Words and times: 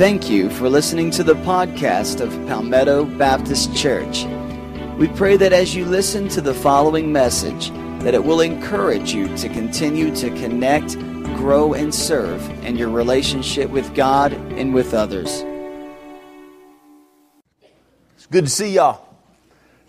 Thank 0.00 0.30
you 0.30 0.48
for 0.48 0.70
listening 0.70 1.10
to 1.10 1.22
the 1.22 1.34
podcast 1.34 2.22
of 2.22 2.30
Palmetto 2.48 3.04
Baptist 3.04 3.76
Church. 3.76 4.24
We 4.96 5.08
pray 5.08 5.36
that 5.36 5.52
as 5.52 5.74
you 5.74 5.84
listen 5.84 6.26
to 6.30 6.40
the 6.40 6.54
following 6.54 7.12
message, 7.12 7.68
that 8.02 8.14
it 8.14 8.24
will 8.24 8.40
encourage 8.40 9.12
you 9.12 9.28
to 9.36 9.48
continue 9.50 10.16
to 10.16 10.30
connect, 10.30 10.94
grow, 11.36 11.74
and 11.74 11.94
serve 11.94 12.48
in 12.64 12.76
your 12.76 12.88
relationship 12.88 13.68
with 13.68 13.94
God 13.94 14.32
and 14.32 14.72
with 14.72 14.94
others. 14.94 15.44
It's 18.14 18.26
good 18.30 18.46
to 18.46 18.50
see 18.50 18.70
y'all. 18.70 19.06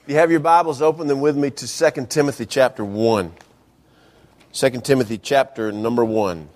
If 0.03 0.09
you 0.09 0.15
have 0.15 0.29
your 0.29 0.41
Bibles, 0.41 0.81
open 0.81 1.07
them 1.07 1.21
with 1.21 1.37
me 1.37 1.51
to 1.51 1.91
2 1.91 2.07
Timothy 2.07 2.45
chapter 2.45 2.83
1. 2.83 3.31
2 4.51 4.69
Timothy 4.81 5.17
chapter 5.17 5.71
number 5.71 6.03
1. 6.03 6.49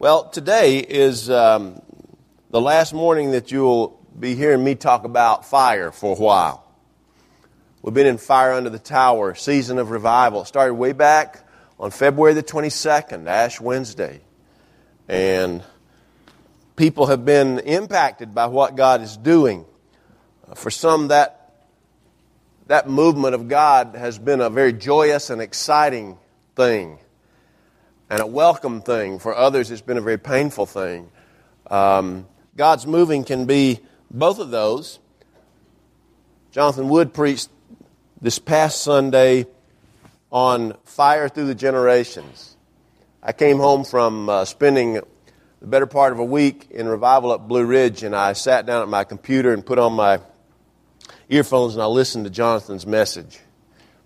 Well, 0.00 0.28
today 0.28 0.78
is 0.78 1.28
um, 1.28 1.82
the 2.50 2.60
last 2.60 2.94
morning 2.94 3.32
that 3.32 3.50
you'll 3.50 4.00
be 4.16 4.36
hearing 4.36 4.62
me 4.62 4.76
talk 4.76 5.02
about 5.02 5.44
fire 5.44 5.90
for 5.90 6.14
a 6.14 6.20
while. 6.20 6.64
We've 7.82 7.92
been 7.92 8.06
in 8.06 8.16
Fire 8.16 8.52
Under 8.52 8.70
the 8.70 8.78
Tower, 8.78 9.34
season 9.34 9.76
of 9.76 9.90
revival. 9.90 10.42
It 10.42 10.46
started 10.46 10.74
way 10.74 10.92
back 10.92 11.44
on 11.80 11.90
February 11.90 12.34
the 12.34 12.44
22nd, 12.44 13.26
Ash 13.26 13.60
Wednesday. 13.60 14.20
And 15.08 15.64
people 16.76 17.06
have 17.06 17.24
been 17.24 17.58
impacted 17.58 18.32
by 18.32 18.46
what 18.46 18.76
God 18.76 19.02
is 19.02 19.16
doing. 19.16 19.64
For 20.54 20.70
some, 20.70 21.08
that, 21.08 21.66
that 22.68 22.88
movement 22.88 23.34
of 23.34 23.48
God 23.48 23.96
has 23.96 24.16
been 24.16 24.40
a 24.40 24.48
very 24.48 24.74
joyous 24.74 25.28
and 25.28 25.42
exciting 25.42 26.18
thing 26.54 27.00
and 28.10 28.20
a 28.20 28.26
welcome 28.26 28.80
thing. 28.80 29.18
For 29.18 29.34
others, 29.34 29.70
it's 29.70 29.80
been 29.80 29.98
a 29.98 30.02
very 30.02 30.18
painful 30.18 30.66
thing. 30.66 31.10
Um, 31.70 32.26
God's 32.56 32.86
moving 32.86 33.24
can 33.24 33.46
be 33.46 33.80
both 34.10 34.38
of 34.38 34.50
those. 34.50 34.98
Jonathan 36.50 36.88
Wood 36.88 37.12
preached 37.12 37.50
this 38.20 38.38
past 38.38 38.82
Sunday 38.82 39.46
on 40.32 40.76
fire 40.84 41.28
through 41.28 41.46
the 41.46 41.54
generations. 41.54 42.56
I 43.22 43.32
came 43.32 43.58
home 43.58 43.84
from 43.84 44.28
uh, 44.28 44.44
spending 44.44 44.94
the 45.60 45.66
better 45.66 45.86
part 45.86 46.12
of 46.12 46.18
a 46.18 46.24
week 46.24 46.68
in 46.70 46.88
revival 46.88 47.32
at 47.32 47.48
Blue 47.48 47.64
Ridge, 47.64 48.02
and 48.02 48.14
I 48.14 48.32
sat 48.32 48.64
down 48.64 48.82
at 48.82 48.88
my 48.88 49.04
computer 49.04 49.52
and 49.52 49.64
put 49.64 49.78
on 49.78 49.92
my 49.92 50.20
earphones 51.28 51.74
and 51.74 51.82
I 51.82 51.86
listened 51.86 52.24
to 52.24 52.30
Jonathan's 52.30 52.86
message. 52.86 53.38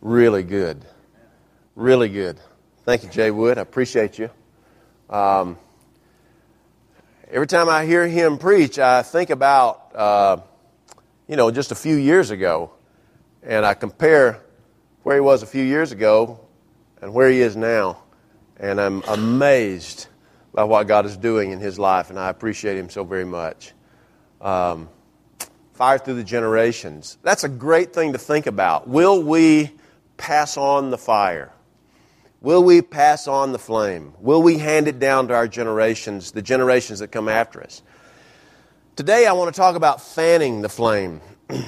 Really 0.00 0.42
good. 0.42 0.84
Really 1.76 2.08
good. 2.08 2.38
Thank 2.84 3.04
you, 3.04 3.10
Jay 3.10 3.30
Wood. 3.30 3.58
I 3.58 3.60
appreciate 3.60 4.18
you. 4.18 4.28
Um, 5.08 5.56
every 7.30 7.46
time 7.46 7.68
I 7.68 7.84
hear 7.84 8.08
him 8.08 8.38
preach, 8.38 8.76
I 8.76 9.02
think 9.02 9.30
about, 9.30 9.94
uh, 9.94 10.38
you 11.28 11.36
know, 11.36 11.52
just 11.52 11.70
a 11.70 11.76
few 11.76 11.94
years 11.94 12.30
ago, 12.30 12.72
and 13.40 13.64
I 13.64 13.74
compare 13.74 14.40
where 15.04 15.14
he 15.14 15.20
was 15.20 15.44
a 15.44 15.46
few 15.46 15.62
years 15.62 15.92
ago 15.92 16.40
and 17.00 17.14
where 17.14 17.30
he 17.30 17.40
is 17.40 17.54
now, 17.54 18.02
and 18.56 18.80
I'm 18.80 19.02
amazed 19.02 20.08
by 20.52 20.64
what 20.64 20.88
God 20.88 21.06
is 21.06 21.16
doing 21.16 21.52
in 21.52 21.60
his 21.60 21.78
life, 21.78 22.10
and 22.10 22.18
I 22.18 22.30
appreciate 22.30 22.76
him 22.76 22.90
so 22.90 23.04
very 23.04 23.24
much. 23.24 23.74
Um, 24.40 24.88
fire 25.74 25.98
through 25.98 26.14
the 26.14 26.24
generations. 26.24 27.16
That's 27.22 27.44
a 27.44 27.48
great 27.48 27.92
thing 27.92 28.12
to 28.14 28.18
think 28.18 28.48
about. 28.48 28.88
Will 28.88 29.22
we 29.22 29.70
pass 30.16 30.56
on 30.56 30.90
the 30.90 30.98
fire? 30.98 31.52
Will 32.42 32.64
we 32.64 32.82
pass 32.82 33.28
on 33.28 33.52
the 33.52 33.58
flame? 33.58 34.14
Will 34.18 34.42
we 34.42 34.58
hand 34.58 34.88
it 34.88 34.98
down 34.98 35.28
to 35.28 35.34
our 35.34 35.46
generations, 35.46 36.32
the 36.32 36.42
generations 36.42 36.98
that 36.98 37.12
come 37.12 37.28
after 37.28 37.62
us? 37.62 37.82
Today, 38.96 39.28
I 39.28 39.32
want 39.32 39.54
to 39.54 39.56
talk 39.56 39.76
about 39.76 40.00
fanning 40.02 40.60
the 40.60 40.68
flame. 40.68 41.20
and 41.48 41.62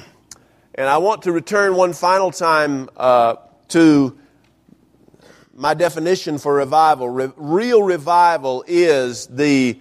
I 0.75 0.97
want 0.97 1.21
to 1.21 1.31
return 1.31 1.77
one 1.77 1.93
final 1.93 2.29
time 2.29 2.89
uh, 2.97 3.37
to 3.69 4.19
my 5.53 5.75
definition 5.75 6.39
for 6.39 6.55
revival. 6.55 7.07
Re- 7.07 7.31
real 7.37 7.81
revival 7.81 8.65
is 8.67 9.27
the 9.27 9.79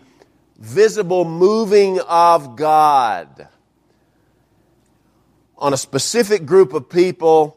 visible 0.58 1.24
moving 1.24 1.98
of 2.02 2.54
God 2.54 3.48
on 5.58 5.72
a 5.72 5.76
specific 5.76 6.46
group 6.46 6.72
of 6.72 6.88
people 6.88 7.56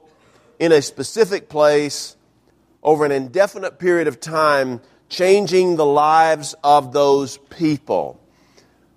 in 0.57 0.71
a 0.71 0.81
specific 0.81 1.49
place 1.49 2.16
over 2.83 3.05
an 3.05 3.11
indefinite 3.11 3.79
period 3.79 4.07
of 4.07 4.19
time, 4.19 4.81
changing 5.09 5.75
the 5.75 5.85
lives 5.85 6.55
of 6.63 6.93
those 6.93 7.37
people. 7.49 8.19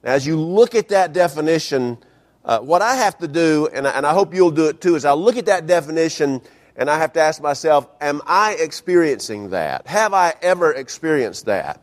As 0.03 0.27
you 0.27 0.39
look 0.39 0.75
at 0.75 0.89
that 0.89 1.13
definition, 1.13 1.99
uh, 2.45 2.61
what 2.61 2.83
I 2.83 2.97
have 2.97 3.19
to 3.19 3.29
do, 3.29 3.69
and 3.73 3.87
I, 3.87 3.91
and 3.91 4.07
I 4.07 4.13
hope 4.13 4.35
you'll 4.35 4.51
do 4.51 4.69
it 4.69 4.81
too, 4.81 4.95
is 4.95 5.05
I 5.05 5.13
look 5.13 5.37
at 5.37 5.47
that 5.47 5.67
definition 5.67 6.41
and 6.77 6.89
I 6.89 6.99
have 6.99 7.13
to 7.15 7.21
ask 7.21 7.43
myself, 7.43 7.89
am 8.01 8.23
I 8.27 8.55
experiencing 8.55 9.51
that? 9.51 9.87
Have 9.87 10.15
I 10.15 10.35
ever 10.41 10.73
experienced 10.73 11.47
that? 11.47 11.81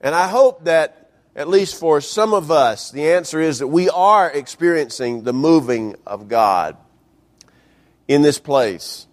And 0.00 0.14
I 0.14 0.28
hope 0.28 0.64
that, 0.64 1.10
at 1.34 1.48
least 1.48 1.78
for 1.78 2.00
some 2.00 2.32
of 2.32 2.50
us, 2.50 2.90
the 2.90 3.12
answer 3.12 3.40
is 3.40 3.58
that 3.58 3.66
we 3.66 3.90
are 3.90 4.30
experiencing 4.30 5.24
the 5.24 5.32
moving 5.32 5.96
of 6.06 6.28
God 6.28 6.76
in 8.06 8.22
this 8.22 8.38
place. 8.38 9.07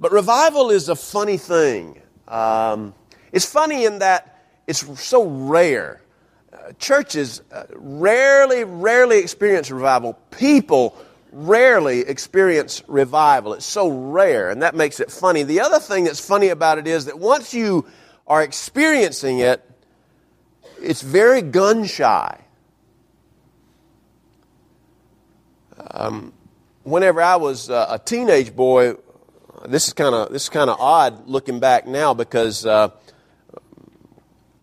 But 0.00 0.12
revival 0.12 0.70
is 0.70 0.88
a 0.88 0.96
funny 0.96 1.36
thing. 1.36 2.00
Um, 2.26 2.94
it's 3.32 3.44
funny 3.44 3.84
in 3.84 3.98
that 3.98 4.38
it's 4.66 5.00
so 5.00 5.26
rare. 5.26 6.00
Uh, 6.52 6.72
churches 6.78 7.42
uh, 7.52 7.64
rarely, 7.74 8.64
rarely 8.64 9.18
experience 9.18 9.70
revival. 9.70 10.14
People 10.30 10.96
rarely 11.32 12.00
experience 12.00 12.82
revival. 12.88 13.52
It's 13.52 13.66
so 13.66 13.88
rare, 13.88 14.50
and 14.50 14.62
that 14.62 14.74
makes 14.74 15.00
it 15.00 15.12
funny. 15.12 15.42
The 15.42 15.60
other 15.60 15.78
thing 15.78 16.04
that's 16.04 16.24
funny 16.24 16.48
about 16.48 16.78
it 16.78 16.86
is 16.86 17.04
that 17.04 17.18
once 17.18 17.52
you 17.52 17.86
are 18.26 18.42
experiencing 18.42 19.40
it, 19.40 19.62
it's 20.80 21.02
very 21.02 21.42
gun 21.42 21.84
shy. 21.84 22.40
Um, 25.92 26.32
whenever 26.84 27.22
I 27.22 27.36
was 27.36 27.68
uh, 27.70 27.86
a 27.90 27.98
teenage 27.98 28.54
boy, 28.56 28.96
this 29.66 29.88
is 29.88 29.92
kind 29.92 30.14
of 30.14 30.32
this 30.32 30.44
is 30.44 30.48
kind 30.48 30.70
of 30.70 30.80
odd 30.80 31.28
looking 31.28 31.60
back 31.60 31.86
now 31.86 32.14
because 32.14 32.64
uh, 32.64 32.90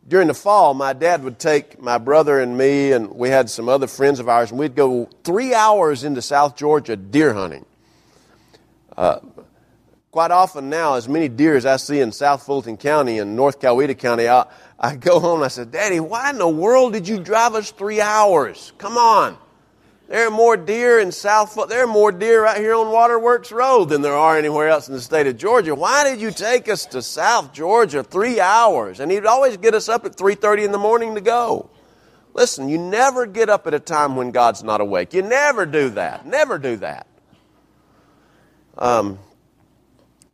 during 0.08 0.28
the 0.28 0.34
fall, 0.34 0.74
my 0.74 0.94
dad 0.94 1.24
would 1.24 1.38
take 1.38 1.82
my 1.82 1.98
brother 1.98 2.40
and 2.40 2.58
me, 2.58 2.94
and 2.94 3.12
we 3.12 3.30
had 3.30 3.50
some 3.50 3.68
other 3.68 3.88
friends 3.88 4.20
of 4.20 4.30
ours, 4.30 4.52
and 4.52 4.60
we'd 4.60 4.76
go 4.76 5.10
three 5.24 5.54
hours 5.54 6.04
into 6.04 6.22
South 6.22 6.56
Georgia 6.56 6.96
deer 6.96 7.34
hunting. 7.34 7.66
Uh, 8.96 9.20
quite 10.12 10.32
often 10.32 10.70
now, 10.70 10.96
as 10.96 11.10
many 11.10 11.28
deer 11.28 11.56
as 11.56 11.66
I 11.66 11.76
see 11.76 12.00
in 12.00 12.12
South 12.12 12.44
Fulton 12.44 12.78
County 12.78 13.20
and 13.20 13.36
North 13.36 13.60
Coweta 13.60 13.98
County, 13.98 14.30
I, 14.30 14.46
I 14.80 14.96
go 14.96 15.20
home 15.20 15.40
and 15.40 15.46
I 15.46 15.50
said, 15.50 15.72
Daddy, 15.72 16.00
why 16.00 16.30
in 16.30 16.38
the 16.38 16.48
world 16.48 16.94
did 16.94 17.08
you 17.08 17.20
drive 17.20 17.54
us 17.54 17.72
three 17.72 18.00
hours? 18.00 18.72
Come 18.78 18.98
on. 18.98 19.38
There 20.08 20.26
are 20.26 20.32
more 20.32 20.56
deer 20.56 21.00
in 21.00 21.12
South, 21.12 21.58
there 21.68 21.84
are 21.84 21.88
more 21.88 22.14
deer 22.14 22.44
right 22.44 22.58
here 22.58 22.76
on 22.76 22.90
Waterworks 22.90 23.52
Road 23.52 23.90
than 23.90 24.02
there 24.02 24.16
are 24.16 24.38
anywhere 24.38 24.70
else 24.70 24.88
in 24.88 24.94
the 24.94 25.02
state 25.02 25.28
of 25.28 25.36
Georgia. 25.36 25.76
Why 25.76 26.06
did 26.06 26.22
you 26.22 26.32
take 26.32 26.70
us 26.70 26.86
to 26.88 27.02
South 27.02 27.52
Georgia 27.52 28.04
three 28.04 28.40
hours? 28.40 29.02
And 29.02 29.12
he'd 29.12 29.26
always 29.26 29.58
get 29.58 29.74
us 29.74 29.90
up 29.90 30.06
at 30.06 30.16
3.30 30.16 30.64
in 30.64 30.72
the 30.72 30.78
morning 30.78 31.16
to 31.16 31.22
go. 31.22 31.70
Listen, 32.34 32.70
you 32.70 32.78
never 32.78 33.26
get 33.26 33.50
up 33.50 33.68
at 33.68 33.74
a 33.74 33.80
time 33.80 34.16
when 34.16 34.32
God's 34.32 34.64
not 34.64 34.80
awake. 34.80 35.14
You 35.14 35.24
never 35.24 35.66
do 35.66 35.90
that. 35.90 36.26
Never 36.26 36.58
do 36.58 36.78
that. 36.78 37.06
Um, 38.78 39.20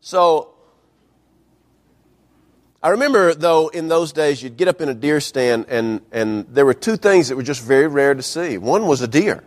so, 0.01 0.53
I 2.83 2.89
remember, 2.89 3.33
though, 3.33 3.69
in 3.69 3.87
those 3.87 4.11
days, 4.11 4.43
you'd 4.43 4.57
get 4.57 4.67
up 4.67 4.81
in 4.81 4.89
a 4.89 4.93
deer 4.93 5.19
stand, 5.19 5.65
and, 5.69 6.01
and 6.11 6.45
there 6.49 6.65
were 6.65 6.73
two 6.75 6.97
things 6.97 7.29
that 7.29 7.37
were 7.37 7.43
just 7.43 7.63
very 7.63 7.87
rare 7.87 8.13
to 8.13 8.21
see. 8.21 8.59
One 8.59 8.85
was 8.85 9.01
a 9.01 9.07
deer. 9.07 9.43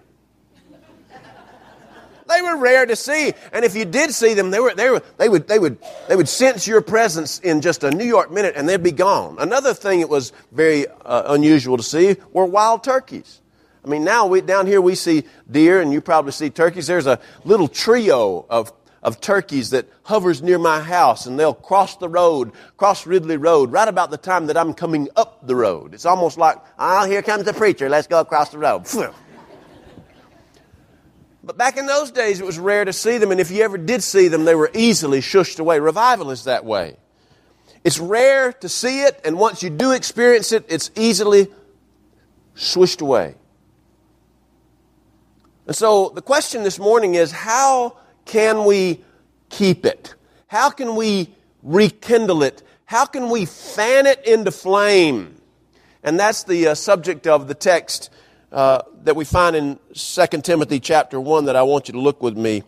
They 2.28 2.42
were 2.42 2.56
rare 2.56 2.86
to 2.86 2.96
see. 2.96 3.32
And 3.52 3.64
if 3.64 3.74
you 3.76 3.84
did 3.84 4.12
see 4.12 4.34
them, 4.34 4.50
they, 4.50 4.60
were, 4.60 4.74
they, 4.74 4.90
were, 4.90 5.02
they, 5.16 5.28
would, 5.28 5.46
they, 5.48 5.58
would, 5.58 5.78
they 6.08 6.16
would 6.16 6.28
sense 6.28 6.66
your 6.66 6.80
presence 6.80 7.38
in 7.38 7.60
just 7.60 7.84
a 7.84 7.90
New 7.90 8.04
York 8.04 8.32
minute 8.32 8.54
and 8.56 8.68
they'd 8.68 8.82
be 8.82 8.92
gone. 8.92 9.36
Another 9.38 9.74
thing 9.74 10.00
that 10.00 10.08
was 10.08 10.32
very 10.52 10.86
uh, 10.88 11.32
unusual 11.34 11.76
to 11.76 11.82
see 11.82 12.16
were 12.32 12.44
wild 12.44 12.82
turkeys. 12.82 13.40
I 13.84 13.88
mean, 13.88 14.02
now 14.02 14.26
we, 14.26 14.40
down 14.40 14.66
here 14.66 14.80
we 14.80 14.96
see 14.96 15.24
deer 15.48 15.80
and 15.80 15.92
you 15.92 16.00
probably 16.00 16.32
see 16.32 16.50
turkeys. 16.50 16.88
There's 16.88 17.06
a 17.06 17.20
little 17.44 17.68
trio 17.68 18.44
of, 18.50 18.72
of 19.00 19.20
turkeys 19.20 19.70
that 19.70 19.88
hovers 20.02 20.42
near 20.42 20.58
my 20.58 20.80
house 20.80 21.26
and 21.26 21.38
they'll 21.38 21.54
cross 21.54 21.96
the 21.96 22.08
road, 22.08 22.50
cross 22.76 23.06
Ridley 23.06 23.36
Road, 23.36 23.70
right 23.70 23.86
about 23.86 24.10
the 24.10 24.16
time 24.16 24.46
that 24.46 24.56
I'm 24.56 24.74
coming 24.74 25.08
up 25.14 25.46
the 25.46 25.54
road. 25.54 25.94
It's 25.94 26.06
almost 26.06 26.36
like, 26.36 26.56
oh, 26.80 27.06
here 27.06 27.22
comes 27.22 27.44
the 27.44 27.52
preacher. 27.52 27.88
Let's 27.88 28.08
go 28.08 28.18
across 28.18 28.48
the 28.48 28.58
road. 28.58 28.88
But 31.46 31.56
back 31.56 31.76
in 31.76 31.86
those 31.86 32.10
days, 32.10 32.40
it 32.40 32.44
was 32.44 32.58
rare 32.58 32.84
to 32.84 32.92
see 32.92 33.18
them, 33.18 33.30
and 33.30 33.40
if 33.40 33.52
you 33.52 33.62
ever 33.62 33.78
did 33.78 34.02
see 34.02 34.26
them, 34.26 34.44
they 34.44 34.56
were 34.56 34.70
easily 34.74 35.20
shushed 35.20 35.60
away. 35.60 35.78
Revival 35.78 36.32
is 36.32 36.44
that 36.44 36.64
way. 36.64 36.96
It's 37.84 38.00
rare 38.00 38.52
to 38.54 38.68
see 38.68 39.02
it, 39.02 39.20
and 39.24 39.38
once 39.38 39.62
you 39.62 39.70
do 39.70 39.92
experience 39.92 40.50
it, 40.50 40.64
it's 40.68 40.90
easily 40.96 41.46
swished 42.56 43.00
away. 43.00 43.36
And 45.68 45.76
so 45.76 46.08
the 46.08 46.22
question 46.22 46.64
this 46.64 46.80
morning 46.80 47.14
is 47.14 47.30
how 47.30 47.96
can 48.24 48.64
we 48.64 49.04
keep 49.48 49.86
it? 49.86 50.16
How 50.48 50.70
can 50.70 50.96
we 50.96 51.32
rekindle 51.62 52.42
it? 52.42 52.64
How 52.86 53.06
can 53.06 53.30
we 53.30 53.44
fan 53.44 54.06
it 54.06 54.26
into 54.26 54.50
flame? 54.50 55.40
And 56.02 56.18
that's 56.18 56.42
the 56.42 56.68
uh, 56.68 56.74
subject 56.74 57.28
of 57.28 57.46
the 57.46 57.54
text 57.54 58.10
uh, 58.52 58.82
that 59.04 59.16
we 59.16 59.24
find 59.24 59.56
in 59.56 59.78
2 59.94 60.26
Timothy 60.42 60.80
chapter 60.80 61.20
1 61.20 61.46
that 61.46 61.56
I 61.56 61.62
want 61.62 61.88
you 61.88 61.92
to 61.92 62.00
look 62.00 62.22
with 62.22 62.36
me. 62.36 62.62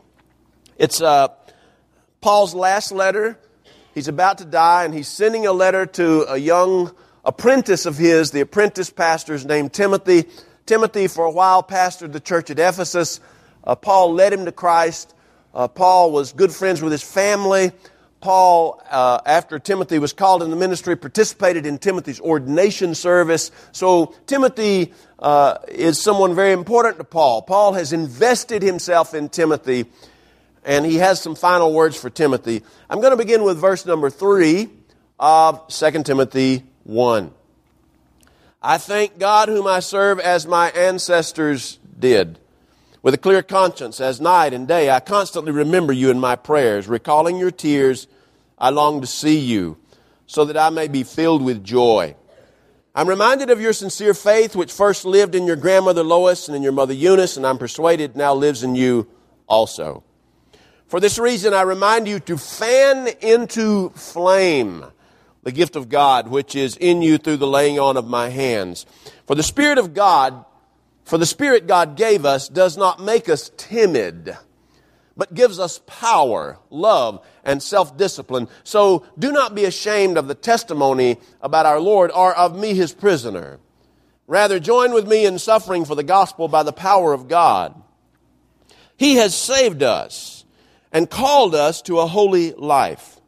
It's 0.77 1.01
uh, 1.01 1.29
Paul's 2.21 2.55
last 2.55 2.93
letter 2.93 3.39
He's 3.99 4.07
about 4.07 4.39
to 4.39 4.45
die, 4.45 4.85
and 4.85 4.95
he's 4.95 5.09
sending 5.09 5.45
a 5.45 5.53
letter 5.53 5.85
to 5.85 6.33
a 6.33 6.37
young 6.37 6.95
apprentice 7.25 7.85
of 7.85 7.99
his. 7.99 8.31
The 8.31 8.43
apprentice 8.43 8.91
pastor 8.91 9.35
is 9.35 9.45
named 9.45 9.73
Timothy. 9.73 10.27
Timothy, 10.67 11.09
for 11.09 11.25
a 11.25 11.31
while, 11.33 11.65
pastored 11.65 12.13
the 12.13 12.21
church 12.21 12.49
at 12.49 12.61
Ephesus. 12.61 13.19
Uh, 13.65 13.75
Paul 13.75 14.15
led 14.15 14.33
him 14.33 14.45
to 14.45 14.53
Christ. 14.53 15.17
Uh, 15.53 15.67
Paul 15.67 16.13
was 16.13 16.33
good 16.33 16.53
friends 16.53 16.81
with 16.81 16.93
his 16.93 17.03
family. 17.03 17.73
Paul, 18.21 18.83
uh, 18.91 19.21
after 19.25 19.59
Timothy 19.59 19.99
was 19.99 20.13
called 20.13 20.43
in 20.43 20.51
the 20.51 20.57
ministry, 20.57 20.97
participated 20.97 21.67
in 21.67 21.79
Timothy's 21.79 22.21
ordination 22.21 22.95
service. 22.95 23.51
So 23.73 24.15
Timothy 24.27 24.93
uh, 25.19 25.59
is 25.69 26.01
someone 26.01 26.35
very 26.35 26.53
important 26.53 26.99
to 26.99 27.05
Paul. 27.05 27.43
Paul 27.43 27.75
has 27.75 27.93
invested 27.93 28.63
himself 28.63 29.15
in 29.15 29.29
Timothy 29.29 29.87
and 30.65 30.85
he 30.85 30.97
has 30.97 31.21
some 31.21 31.35
final 31.35 31.73
words 31.73 31.97
for 31.97 32.11
Timothy. 32.11 32.63
I'm 32.91 33.01
going 33.01 33.13
to 33.13 33.17
begin 33.17 33.45
with 33.45 33.59
verse 33.59 33.87
number 33.87 34.11
3 34.11 34.69
of 35.19 35.69
2 35.69 36.03
Timothy 36.03 36.65
1. 36.85 37.33
I 38.61 38.79
thank 38.79 39.19
God 39.19 39.49
whom 39.49 39.67
I 39.67 39.81
serve 39.81 40.19
as 40.19 40.47
my 40.47 40.71
ancestors 40.71 41.79
did. 41.99 42.39
With 43.03 43.15
a 43.15 43.19
clear 43.19 43.43
conscience, 43.43 44.01
as 44.01 44.21
night 44.21 44.53
and 44.53 44.67
day, 44.67 44.91
I 44.91 45.01
constantly 45.01 45.53
remember 45.53 45.93
you 45.93 46.11
in 46.11 46.19
my 46.19 46.35
prayers. 46.35 46.89
Recalling 46.89 47.39
your 47.39 47.53
tears, 47.53 48.09
I 48.59 48.71
long 48.71 49.01
to 49.01 49.07
see 49.07 49.39
you, 49.39 49.79
so 50.27 50.45
that 50.45 50.57
I 50.57 50.71
may 50.71 50.89
be 50.89 51.05
filled 51.05 51.43
with 51.43 51.63
joy. 51.63 52.17
I'm 52.95 53.09
reminded 53.09 53.51
of 53.51 53.61
your 53.61 53.73
sincere 53.73 54.15
faith, 54.15 54.57
which 54.57 54.73
first 54.73 55.05
lived 55.05 55.37
in 55.37 55.47
your 55.47 55.55
grandmother 55.55 56.03
Lois 56.03 56.49
and 56.49 56.57
in 56.57 56.63
your 56.65 56.73
mother 56.73 56.93
Eunice, 56.93 57.37
and 57.37 57.47
I'm 57.47 57.59
persuaded 57.59 58.17
now 58.17 58.35
lives 58.35 58.65
in 58.65 58.75
you 58.75 59.07
also. 59.47 60.03
For 60.89 60.99
this 60.99 61.19
reason, 61.19 61.55
I 61.55 61.63
remind 61.63 62.09
you 62.09 62.19
to 62.21 62.37
fan 62.37 63.09
into 63.21 63.91
flame 63.91 64.85
the 65.45 65.53
gift 65.53 65.77
of 65.77 65.89
God 65.89 66.29
which 66.29 66.57
is 66.57 66.77
in 66.77 67.01
you 67.01 67.19
through 67.19 67.37
the 67.37 67.47
laying 67.47 67.79
on 67.79 67.97
of 67.97 68.07
my 68.07 68.31
hands. 68.31 68.85
For 69.27 69.37
the 69.37 69.43
Spirit 69.43 69.79
of 69.79 69.95
God, 69.95 70.45
for 71.09 71.17
the 71.17 71.25
Spirit 71.25 71.67
God 71.67 71.97
gave 71.97 72.27
us 72.27 72.51
does 72.51 72.77
not 72.77 73.01
make 73.01 73.31
us 73.31 73.51
timid, 73.57 74.37
but 75.17 75.33
gives 75.33 75.59
us 75.59 75.81
power, 75.87 76.59
love, 76.69 77.27
and 77.43 77.63
self-discipline. 77.63 78.47
So 78.63 79.07
do 79.19 79.33
not 79.33 79.55
be 79.55 79.65
ashamed 79.65 80.19
of 80.19 80.29
the 80.29 80.35
testimony 80.35 81.17
about 81.41 81.65
our 81.65 81.81
Lord 81.81 82.11
or 82.11 82.35
of 82.35 82.59
me, 82.59 82.75
his 82.75 82.93
prisoner. 82.93 83.59
Rather, 84.27 84.61
join 84.61 84.93
with 84.93 85.09
me 85.09 85.25
in 85.25 85.39
suffering 85.39 85.87
for 85.87 85.95
the 85.95 86.03
gospel 86.03 86.47
by 86.47 86.63
the 86.63 86.75
power 86.75 87.15
of 87.15 87.27
God. 87.27 87.83
He 88.99 89.15
has 89.15 89.35
saved 89.35 89.83
us 89.83 90.45
and 90.93 91.09
called 91.09 91.55
us 91.55 91.81
to 91.83 92.01
a 92.01 92.07
holy 92.07 92.53
life. 92.53 93.19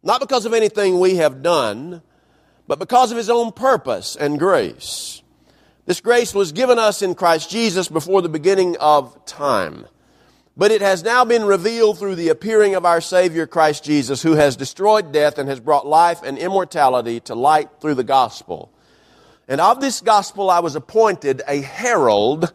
Not 0.00 0.20
because 0.20 0.46
of 0.46 0.54
anything 0.54 1.00
we 1.00 1.16
have 1.16 1.42
done, 1.42 2.02
but 2.68 2.78
because 2.78 3.10
of 3.10 3.16
His 3.18 3.30
own 3.30 3.50
purpose 3.50 4.14
and 4.14 4.38
grace. 4.38 5.22
This 5.86 6.00
grace 6.00 6.34
was 6.34 6.50
given 6.50 6.80
us 6.80 7.00
in 7.00 7.14
Christ 7.14 7.48
Jesus 7.48 7.86
before 7.86 8.20
the 8.20 8.28
beginning 8.28 8.76
of 8.78 9.24
time. 9.24 9.86
But 10.56 10.72
it 10.72 10.80
has 10.80 11.04
now 11.04 11.24
been 11.24 11.44
revealed 11.44 11.98
through 11.98 12.16
the 12.16 12.30
appearing 12.30 12.74
of 12.74 12.84
our 12.84 13.00
Savior 13.00 13.46
Christ 13.46 13.84
Jesus, 13.84 14.20
who 14.20 14.32
has 14.32 14.56
destroyed 14.56 15.12
death 15.12 15.38
and 15.38 15.48
has 15.48 15.60
brought 15.60 15.86
life 15.86 16.22
and 16.24 16.38
immortality 16.38 17.20
to 17.20 17.36
light 17.36 17.68
through 17.80 17.94
the 17.94 18.02
gospel. 18.02 18.72
And 19.46 19.60
of 19.60 19.80
this 19.80 20.00
gospel 20.00 20.50
I 20.50 20.58
was 20.58 20.74
appointed 20.74 21.42
a 21.46 21.60
herald 21.60 22.52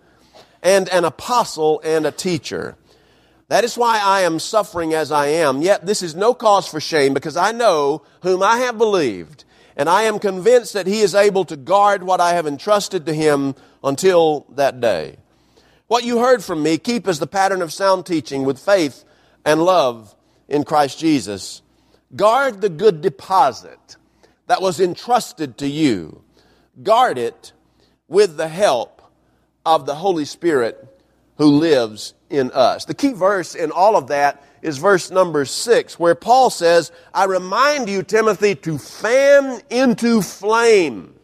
and 0.62 0.90
an 0.90 1.06
apostle 1.06 1.80
and 1.86 2.06
a 2.06 2.12
teacher. 2.12 2.76
That 3.48 3.64
is 3.64 3.78
why 3.78 4.00
I 4.04 4.22
am 4.22 4.40
suffering 4.40 4.94
as 4.94 5.12
I 5.12 5.28
am. 5.28 5.62
Yet 5.62 5.86
this 5.86 6.02
is 6.02 6.16
no 6.16 6.34
cause 6.34 6.68
for 6.68 6.82
shame 6.82 7.14
because 7.14 7.38
I 7.38 7.52
know 7.52 8.02
whom 8.24 8.44
I 8.44 8.58
have 8.58 8.78
believed, 8.78 9.46
and 9.82 9.90
I 9.90 10.04
am 10.04 10.20
convinced 10.20 10.74
that 10.74 10.86
he 10.86 11.02
is 11.02 11.16
able 11.16 11.44
to 11.46 11.58
guard 11.58 12.04
what 12.04 12.22
I 12.22 12.34
have 12.34 12.46
entrusted 12.46 13.08
to 13.08 13.14
him 13.16 13.56
until 13.84 14.46
that 14.52 14.80
day. 14.80 15.18
What 15.88 16.04
you 16.04 16.20
heard 16.20 16.44
from 16.44 16.62
me, 16.62 16.78
keep 16.78 17.08
as 17.08 17.18
the 17.18 17.26
pattern 17.26 17.64
of 17.64 17.74
sound 17.74 18.06
teaching 18.06 18.44
with 18.44 18.60
faith 18.60 19.04
and 19.44 19.66
love 19.66 20.16
in 20.48 20.66
Christ 20.66 21.00
Jesus. 21.00 21.64
Guard 22.16 22.62
the 22.62 22.70
good 22.70 23.02
deposit 23.02 23.98
that 24.46 24.62
was 24.62 24.80
entrusted 24.80 25.58
to 25.58 25.68
you. 25.68 26.22
Guard 26.84 27.18
it 27.18 27.52
with 28.08 28.38
the 28.38 28.50
help 28.50 29.02
of 29.66 29.88
the 29.88 29.96
Holy 29.96 30.26
Spirit 30.26 30.78
who 31.40 31.48
lives 31.48 32.14
in 32.30 32.52
us. 32.52 32.86
The 32.86 32.94
key 32.94 33.14
verse 33.14 33.56
in 33.56 33.72
all 33.72 33.98
of 33.98 34.10
that 34.10 34.46
is 34.62 34.78
verse 34.78 35.12
number 35.12 35.46
six, 35.46 36.00
where 36.00 36.16
Paul 36.16 36.50
says, 36.50 36.92
I 37.14 37.26
remind 37.26 37.90
you, 37.90 38.04
Timothy, 38.04 38.56
to 38.56 38.78
fan 38.78 39.62
into 39.70 40.22
flame 40.22 41.16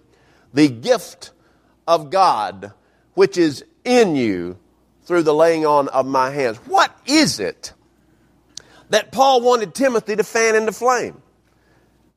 the 0.54 0.70
gift 0.70 1.32
of 1.88 2.10
God 2.10 2.74
which 3.18 3.36
is 3.36 3.66
in 3.84 4.16
you 4.16 4.60
through 5.06 5.24
the 5.24 5.34
laying 5.34 5.66
on 5.66 5.88
of 5.88 6.06
my 6.06 6.30
hands. 6.30 6.58
What 6.68 6.96
is 7.08 7.40
it 7.40 7.74
that 8.92 9.12
Paul 9.12 9.42
wanted 9.42 9.74
Timothy 9.74 10.16
to 10.16 10.24
fan 10.24 10.56
into 10.56 10.72
flame? 10.72 11.20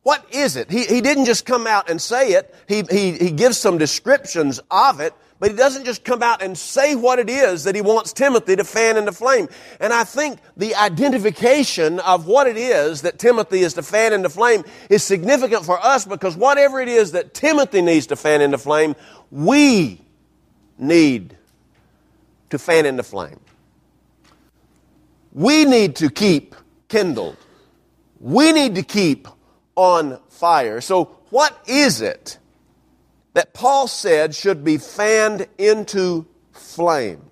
What 0.02 0.22
is 0.30 0.56
it? 0.56 0.70
He, 0.70 0.84
he 0.84 1.00
didn't 1.00 1.24
just 1.24 1.46
come 1.46 1.66
out 1.66 1.88
and 1.88 2.00
say 2.02 2.32
it. 2.32 2.54
He, 2.68 2.82
he, 2.90 3.12
he 3.12 3.30
gives 3.30 3.56
some 3.56 3.78
descriptions 3.78 4.60
of 4.70 5.00
it, 5.00 5.14
but 5.40 5.50
he 5.50 5.56
doesn't 5.56 5.86
just 5.86 6.04
come 6.04 6.22
out 6.22 6.42
and 6.42 6.56
say 6.56 6.94
what 6.94 7.18
it 7.18 7.30
is 7.30 7.64
that 7.64 7.74
he 7.74 7.80
wants 7.80 8.12
Timothy 8.12 8.56
to 8.56 8.62
fan 8.62 8.98
into 8.98 9.10
flame. 9.10 9.48
And 9.80 9.92
I 9.92 10.04
think 10.04 10.38
the 10.56 10.74
identification 10.74 11.98
of 12.00 12.26
what 12.26 12.46
it 12.46 12.58
is 12.58 13.02
that 13.02 13.18
Timothy 13.18 13.60
is 13.60 13.74
to 13.74 13.82
fan 13.82 14.12
into 14.12 14.28
flame 14.28 14.64
is 14.90 15.02
significant 15.02 15.64
for 15.64 15.82
us 15.82 16.04
because 16.04 16.36
whatever 16.36 16.78
it 16.78 16.88
is 16.88 17.12
that 17.12 17.32
Timothy 17.32 17.80
needs 17.80 18.06
to 18.08 18.16
fan 18.16 18.42
into 18.42 18.58
flame, 18.58 18.94
we 19.30 20.02
need 20.78 21.36
to 22.50 22.58
fan 22.58 22.84
into 22.84 23.02
flame. 23.02 23.40
We 25.32 25.64
need 25.64 25.96
to 25.96 26.10
keep 26.10 26.54
kindled. 26.88 27.38
We 28.18 28.52
need 28.52 28.74
to 28.74 28.82
keep 28.82 29.26
on 29.74 30.20
fire. 30.28 30.82
So, 30.82 31.16
what 31.30 31.58
is 31.66 32.02
it 32.02 32.39
that 33.34 33.54
Paul 33.54 33.86
said 33.86 34.34
should 34.34 34.64
be 34.64 34.78
fanned 34.78 35.46
into 35.58 36.26
flame. 36.52 37.22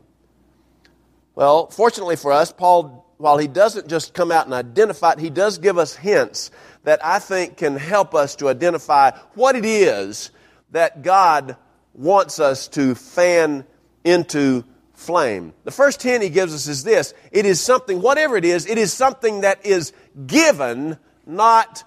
Well, 1.35 1.69
fortunately 1.69 2.17
for 2.17 2.33
us, 2.33 2.53
Paul, 2.53 3.07
while 3.19 3.39
he 3.39 3.47
doesn't 3.47 3.89
just 3.89 4.15
come 4.15 4.33
out 4.33 4.47
and 4.47 4.55
identify 4.55 5.13
it, 5.13 5.19
he 5.19 5.31
does 5.31 5.59
give 5.59 5.79
us 5.79 5.95
hints 5.95 6.51
that 6.85 7.05
I 7.05 7.19
think 7.19 7.57
can 7.57 7.77
help 7.77 8.15
us 8.15 8.37
to 8.37 8.49
identify 8.49 9.11
what 9.35 9.57
it 9.57 9.65
is 9.65 10.31
that 10.71 11.03
God 11.03 11.57
wants 11.95 12.41
us 12.41 12.69
to 12.69 12.95
fan 12.95 13.65
into 14.05 14.65
flame. 14.95 15.53
The 15.65 15.71
first 15.71 16.03
hint 16.03 16.23
he 16.23 16.29
gives 16.29 16.55
us 16.55 16.67
is 16.67 16.83
this 16.83 17.15
it 17.31 17.47
is 17.47 17.61
something, 17.61 18.01
whatever 18.01 18.37
it 18.37 18.45
is, 18.45 18.67
it 18.67 18.79
is 18.79 18.93
something 18.93 19.43
that 19.43 19.65
is 19.65 19.93
given, 20.27 20.99
not 21.27 21.85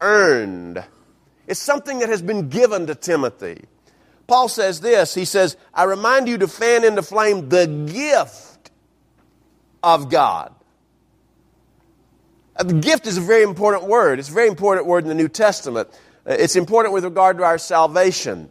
earned. 0.00 0.82
It's 1.46 1.60
something 1.60 1.98
that 1.98 2.08
has 2.08 2.22
been 2.22 2.48
given 2.48 2.86
to 2.86 2.94
Timothy. 2.94 3.64
Paul 4.26 4.48
says 4.48 4.80
this 4.80 5.14
He 5.14 5.24
says, 5.24 5.56
I 5.72 5.84
remind 5.84 6.28
you 6.28 6.38
to 6.38 6.48
fan 6.48 6.84
into 6.84 7.02
flame 7.02 7.48
the 7.48 7.66
gift 7.66 8.70
of 9.82 10.10
God. 10.10 10.54
The 12.58 12.74
gift 12.74 13.06
is 13.06 13.18
a 13.18 13.20
very 13.20 13.42
important 13.42 13.84
word. 13.84 14.18
It's 14.18 14.28
a 14.28 14.32
very 14.32 14.48
important 14.48 14.86
word 14.86 15.02
in 15.02 15.08
the 15.08 15.14
New 15.14 15.28
Testament. 15.28 15.88
Uh, 16.26 16.36
it's 16.38 16.56
important 16.56 16.94
with 16.94 17.04
regard 17.04 17.38
to 17.38 17.44
our 17.44 17.58
salvation. 17.58 18.48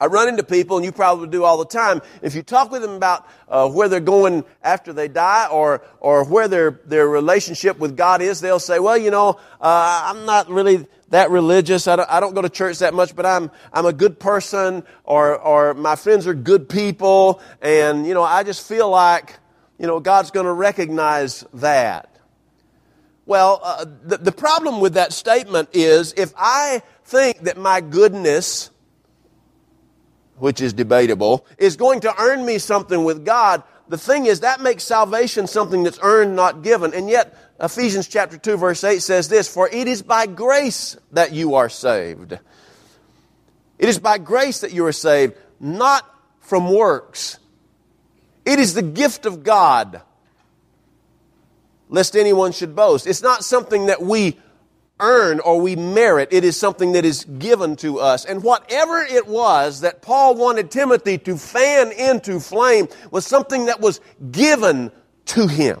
I 0.00 0.06
run 0.06 0.28
into 0.28 0.44
people, 0.44 0.76
and 0.76 0.84
you 0.84 0.92
probably 0.92 1.28
do 1.28 1.44
all 1.44 1.58
the 1.58 1.64
time. 1.64 2.02
If 2.22 2.34
you 2.34 2.42
talk 2.42 2.70
with 2.70 2.82
them 2.82 2.92
about 2.92 3.26
uh, 3.48 3.68
where 3.68 3.88
they're 3.88 4.00
going 4.00 4.44
after 4.62 4.92
they 4.92 5.08
die, 5.08 5.48
or 5.48 5.82
or 6.00 6.24
where 6.24 6.46
their 6.46 6.80
their 6.84 7.08
relationship 7.08 7.78
with 7.78 7.96
God 7.96 8.22
is, 8.22 8.40
they'll 8.40 8.60
say, 8.60 8.78
"Well, 8.78 8.96
you 8.96 9.10
know, 9.10 9.40
uh, 9.60 10.02
I'm 10.04 10.24
not 10.24 10.48
really 10.48 10.86
that 11.10 11.30
religious. 11.30 11.88
I 11.88 11.96
don't, 11.96 12.10
I 12.10 12.20
don't 12.20 12.34
go 12.34 12.42
to 12.42 12.48
church 12.48 12.78
that 12.78 12.94
much, 12.94 13.16
but 13.16 13.26
I'm 13.26 13.50
I'm 13.72 13.86
a 13.86 13.92
good 13.92 14.18
person, 14.18 14.84
or 15.04 15.38
or 15.38 15.74
my 15.74 15.96
friends 15.96 16.26
are 16.26 16.34
good 16.34 16.68
people, 16.68 17.40
and 17.62 18.06
you 18.06 18.14
know, 18.14 18.22
I 18.22 18.42
just 18.42 18.66
feel 18.66 18.88
like 18.90 19.38
you 19.78 19.86
know, 19.86 20.00
God's 20.00 20.30
going 20.30 20.46
to 20.46 20.52
recognize 20.52 21.44
that. 21.54 22.16
Well, 23.26 23.60
uh, 23.62 23.84
the, 24.04 24.16
the 24.18 24.32
problem 24.32 24.80
with 24.80 24.94
that 24.94 25.12
statement 25.12 25.70
is 25.72 26.14
if 26.16 26.32
I 26.36 26.82
think 27.04 27.40
that 27.42 27.56
my 27.56 27.80
goodness, 27.80 28.70
which 30.38 30.60
is 30.60 30.72
debatable, 30.72 31.46
is 31.58 31.76
going 31.76 32.00
to 32.00 32.14
earn 32.20 32.44
me 32.44 32.58
something 32.58 33.04
with 33.04 33.24
God, 33.24 33.62
the 33.88 33.98
thing 33.98 34.26
is 34.26 34.40
that 34.40 34.60
makes 34.60 34.84
salvation 34.84 35.46
something 35.46 35.82
that's 35.82 35.98
earned, 36.02 36.36
not 36.36 36.62
given. 36.62 36.92
And 36.92 37.08
yet, 37.08 37.36
Ephesians 37.60 38.06
chapter 38.06 38.38
2 38.38 38.56
verse 38.56 38.84
8 38.84 39.00
says 39.00 39.28
this, 39.28 39.52
For 39.52 39.68
it 39.68 39.88
is 39.88 40.02
by 40.02 40.26
grace 40.26 40.96
that 41.12 41.32
you 41.32 41.54
are 41.54 41.68
saved. 41.68 42.38
It 43.78 43.88
is 43.88 43.98
by 43.98 44.18
grace 44.18 44.60
that 44.60 44.72
you 44.72 44.86
are 44.86 44.92
saved, 44.92 45.34
not 45.60 46.04
from 46.40 46.72
works. 46.72 47.38
It 48.44 48.58
is 48.58 48.74
the 48.74 48.82
gift 48.82 49.26
of 49.26 49.42
God 49.42 50.02
lest 51.88 52.16
anyone 52.16 52.52
should 52.52 52.76
boast. 52.76 53.06
It's 53.06 53.22
not 53.22 53.44
something 53.44 53.86
that 53.86 54.02
we 54.02 54.38
earn 55.00 55.40
or 55.40 55.60
we 55.60 55.76
merit. 55.76 56.28
It 56.32 56.44
is 56.44 56.56
something 56.56 56.92
that 56.92 57.04
is 57.04 57.24
given 57.24 57.76
to 57.76 58.00
us. 58.00 58.24
And 58.24 58.42
whatever 58.42 58.98
it 58.98 59.26
was 59.26 59.80
that 59.80 60.02
Paul 60.02 60.34
wanted 60.34 60.70
Timothy 60.70 61.18
to 61.18 61.36
fan 61.36 61.92
into 61.92 62.40
flame 62.40 62.88
was 63.10 63.26
something 63.26 63.66
that 63.66 63.80
was 63.80 64.00
given 64.30 64.90
to 65.26 65.46
him. 65.46 65.80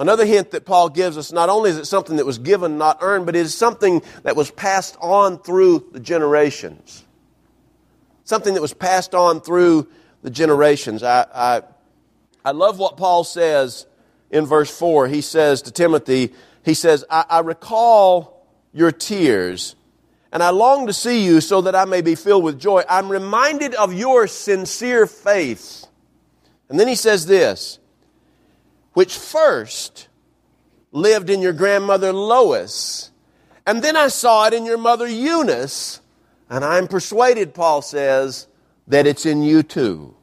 Another 0.00 0.26
hint 0.26 0.50
that 0.50 0.64
Paul 0.64 0.88
gives 0.88 1.16
us 1.16 1.30
not 1.30 1.48
only 1.48 1.70
is 1.70 1.76
it 1.76 1.84
something 1.84 2.16
that 2.16 2.26
was 2.26 2.38
given, 2.38 2.78
not 2.78 2.98
earned, 3.00 3.26
but 3.26 3.36
it 3.36 3.40
is 3.40 3.54
something 3.54 4.02
that 4.24 4.34
was 4.34 4.50
passed 4.50 4.96
on 5.00 5.38
through 5.38 5.90
the 5.92 6.00
generations. 6.00 7.04
Something 8.24 8.54
that 8.54 8.62
was 8.62 8.74
passed 8.74 9.14
on 9.14 9.40
through 9.40 9.86
the 10.22 10.30
generations. 10.30 11.04
I, 11.04 11.26
I 11.32 11.62
I 12.44 12.52
love 12.52 12.78
what 12.78 12.96
Paul 12.96 13.24
says 13.24 13.86
in 14.30 14.46
verse 14.46 14.76
4. 14.76 15.08
He 15.08 15.20
says 15.20 15.62
to 15.62 15.70
Timothy, 15.70 16.32
he 16.64 16.74
says, 16.74 17.04
I, 17.10 17.24
I 17.28 17.38
recall 17.40 18.46
your 18.72 18.92
tears, 18.92 19.74
and 20.32 20.42
I 20.42 20.50
long 20.50 20.86
to 20.86 20.92
see 20.92 21.24
you 21.24 21.40
so 21.40 21.62
that 21.62 21.74
I 21.74 21.84
may 21.84 22.00
be 22.00 22.14
filled 22.14 22.44
with 22.44 22.58
joy. 22.58 22.84
I'm 22.88 23.10
reminded 23.10 23.74
of 23.74 23.92
your 23.92 24.26
sincere 24.26 25.06
faith. 25.06 25.86
And 26.68 26.78
then 26.78 26.86
he 26.86 26.94
says 26.94 27.26
this, 27.26 27.79
which 28.92 29.16
first 29.16 30.08
lived 30.92 31.30
in 31.30 31.40
your 31.40 31.52
grandmother 31.52 32.12
Lois, 32.12 33.10
and 33.66 33.82
then 33.82 33.96
I 33.96 34.08
saw 34.08 34.46
it 34.46 34.54
in 34.54 34.66
your 34.66 34.78
mother 34.78 35.06
Eunice, 35.06 36.00
and 36.48 36.64
I'm 36.64 36.88
persuaded, 36.88 37.54
Paul 37.54 37.82
says, 37.82 38.48
that 38.88 39.06
it's 39.06 39.24
in 39.24 39.42
you 39.42 39.62
too. 39.62 40.16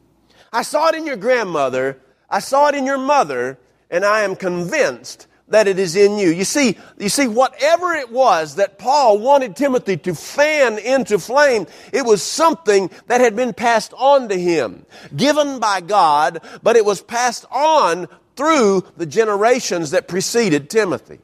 I 0.51 0.63
saw 0.63 0.89
it 0.89 0.95
in 0.95 1.05
your 1.05 1.15
grandmother, 1.15 2.01
I 2.29 2.39
saw 2.39 2.67
it 2.67 2.75
in 2.75 2.85
your 2.85 2.97
mother, 2.97 3.57
and 3.89 4.03
I 4.03 4.21
am 4.21 4.35
convinced 4.35 5.27
that 5.49 5.67
it 5.67 5.79
is 5.79 5.95
in 5.95 6.17
you. 6.17 6.29
You 6.29 6.43
see, 6.43 6.77
you 6.97 7.07
see, 7.07 7.27
whatever 7.27 7.93
it 7.93 8.11
was 8.11 8.55
that 8.55 8.77
Paul 8.77 9.19
wanted 9.19 9.55
Timothy 9.55 9.95
to 9.97 10.13
fan 10.13 10.77
into 10.77 11.19
flame, 11.19 11.67
it 11.93 12.05
was 12.05 12.21
something 12.21 12.89
that 13.07 13.21
had 13.21 13.35
been 13.35 13.53
passed 13.53 13.93
on 13.97 14.27
to 14.27 14.37
him, 14.37 14.85
given 15.15 15.59
by 15.59 15.79
God, 15.79 16.41
but 16.61 16.75
it 16.75 16.83
was 16.83 17.01
passed 17.01 17.45
on 17.49 18.09
through 18.37 18.85
the 18.95 19.05
generations 19.05 19.91
that 19.91 20.07
preceded 20.07 20.69
Timothy. 20.69 21.19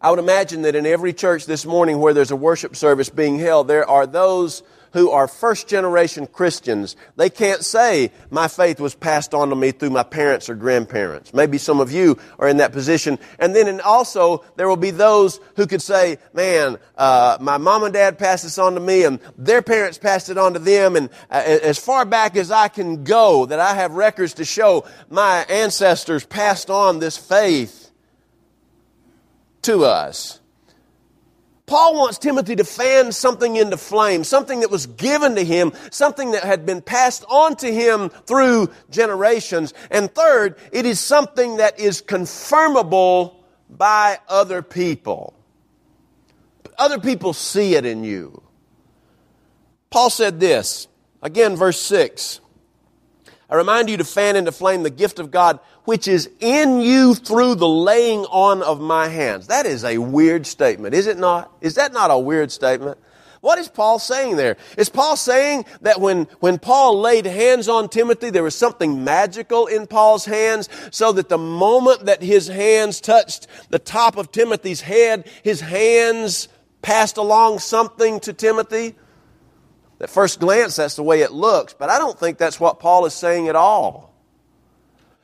I 0.00 0.08
would 0.08 0.18
imagine 0.18 0.62
that 0.62 0.74
in 0.74 0.86
every 0.86 1.12
church 1.12 1.44
this 1.44 1.66
morning 1.66 1.98
where 1.98 2.14
there's 2.14 2.30
a 2.30 2.36
worship 2.36 2.74
service 2.74 3.10
being 3.10 3.38
held, 3.38 3.68
there 3.68 3.88
are 3.88 4.06
those 4.06 4.62
who 4.92 5.10
are 5.10 5.28
first 5.28 5.68
generation 5.68 6.26
Christians, 6.26 6.96
they 7.16 7.30
can't 7.30 7.64
say, 7.64 8.10
my 8.30 8.48
faith 8.48 8.80
was 8.80 8.94
passed 8.94 9.34
on 9.34 9.50
to 9.50 9.56
me 9.56 9.72
through 9.72 9.90
my 9.90 10.02
parents 10.02 10.48
or 10.48 10.54
grandparents. 10.54 11.32
Maybe 11.32 11.58
some 11.58 11.80
of 11.80 11.92
you 11.92 12.18
are 12.38 12.48
in 12.48 12.58
that 12.58 12.72
position. 12.72 13.18
And 13.38 13.54
then 13.54 13.68
and 13.68 13.80
also, 13.80 14.44
there 14.56 14.68
will 14.68 14.76
be 14.76 14.90
those 14.90 15.40
who 15.56 15.66
could 15.66 15.82
say, 15.82 16.18
man, 16.32 16.78
uh, 16.96 17.38
my 17.40 17.58
mom 17.58 17.84
and 17.84 17.94
dad 17.94 18.18
passed 18.18 18.44
this 18.44 18.58
on 18.58 18.74
to 18.74 18.80
me 18.80 19.04
and 19.04 19.20
their 19.38 19.62
parents 19.62 19.98
passed 19.98 20.28
it 20.28 20.38
on 20.38 20.54
to 20.54 20.58
them. 20.58 20.96
And 20.96 21.10
uh, 21.30 21.42
as 21.44 21.78
far 21.78 22.04
back 22.04 22.36
as 22.36 22.50
I 22.50 22.68
can 22.68 23.04
go, 23.04 23.46
that 23.46 23.60
I 23.60 23.74
have 23.74 23.92
records 23.92 24.34
to 24.34 24.44
show 24.44 24.86
my 25.08 25.44
ancestors 25.48 26.24
passed 26.24 26.70
on 26.70 26.98
this 26.98 27.16
faith 27.16 27.90
to 29.62 29.84
us. 29.84 30.39
Paul 31.70 31.94
wants 31.94 32.18
Timothy 32.18 32.56
to 32.56 32.64
fan 32.64 33.12
something 33.12 33.54
into 33.54 33.76
flame, 33.76 34.24
something 34.24 34.58
that 34.58 34.72
was 34.72 34.86
given 34.86 35.36
to 35.36 35.44
him, 35.44 35.72
something 35.92 36.32
that 36.32 36.42
had 36.42 36.66
been 36.66 36.82
passed 36.82 37.24
on 37.28 37.54
to 37.58 37.72
him 37.72 38.08
through 38.08 38.70
generations. 38.90 39.72
And 39.88 40.12
third, 40.12 40.56
it 40.72 40.84
is 40.84 40.98
something 40.98 41.58
that 41.58 41.78
is 41.78 42.02
confirmable 42.02 43.36
by 43.70 44.18
other 44.28 44.62
people. 44.62 45.32
Other 46.76 46.98
people 46.98 47.32
see 47.32 47.76
it 47.76 47.86
in 47.86 48.02
you. 48.02 48.42
Paul 49.90 50.10
said 50.10 50.40
this, 50.40 50.88
again, 51.22 51.54
verse 51.54 51.80
6. 51.80 52.40
I 53.48 53.54
remind 53.54 53.88
you 53.88 53.96
to 53.96 54.04
fan 54.04 54.34
into 54.34 54.50
flame 54.50 54.82
the 54.82 54.90
gift 54.90 55.20
of 55.20 55.30
God 55.30 55.60
which 55.90 56.06
is 56.06 56.30
in 56.38 56.80
you 56.80 57.16
through 57.16 57.56
the 57.56 57.68
laying 57.68 58.20
on 58.26 58.62
of 58.62 58.80
my 58.80 59.08
hands. 59.08 59.48
That 59.48 59.66
is 59.66 59.84
a 59.84 59.98
weird 59.98 60.46
statement, 60.46 60.94
is 60.94 61.08
it 61.08 61.18
not? 61.18 61.50
Is 61.60 61.74
that 61.74 61.92
not 61.92 62.12
a 62.12 62.18
weird 62.18 62.52
statement? 62.52 62.96
What 63.40 63.58
is 63.58 63.66
Paul 63.66 63.98
saying 63.98 64.36
there? 64.36 64.56
Is 64.78 64.88
Paul 64.88 65.16
saying 65.16 65.64
that 65.80 66.00
when, 66.00 66.28
when 66.38 66.60
Paul 66.60 67.00
laid 67.00 67.26
hands 67.26 67.68
on 67.68 67.88
Timothy, 67.88 68.30
there 68.30 68.44
was 68.44 68.54
something 68.54 69.02
magical 69.02 69.66
in 69.66 69.88
Paul's 69.88 70.24
hands, 70.24 70.68
so 70.92 71.10
that 71.10 71.28
the 71.28 71.38
moment 71.38 72.06
that 72.06 72.22
his 72.22 72.46
hands 72.46 73.00
touched 73.00 73.48
the 73.70 73.80
top 73.80 74.16
of 74.16 74.30
Timothy's 74.30 74.82
head, 74.82 75.28
his 75.42 75.60
hands 75.60 76.46
passed 76.82 77.16
along 77.16 77.58
something 77.58 78.20
to 78.20 78.32
Timothy? 78.32 78.94
At 80.00 80.08
first 80.08 80.38
glance, 80.38 80.76
that's 80.76 80.94
the 80.94 81.02
way 81.02 81.22
it 81.22 81.32
looks, 81.32 81.74
but 81.74 81.90
I 81.90 81.98
don't 81.98 82.16
think 82.16 82.38
that's 82.38 82.60
what 82.60 82.78
Paul 82.78 83.06
is 83.06 83.12
saying 83.12 83.48
at 83.48 83.56
all. 83.56 84.09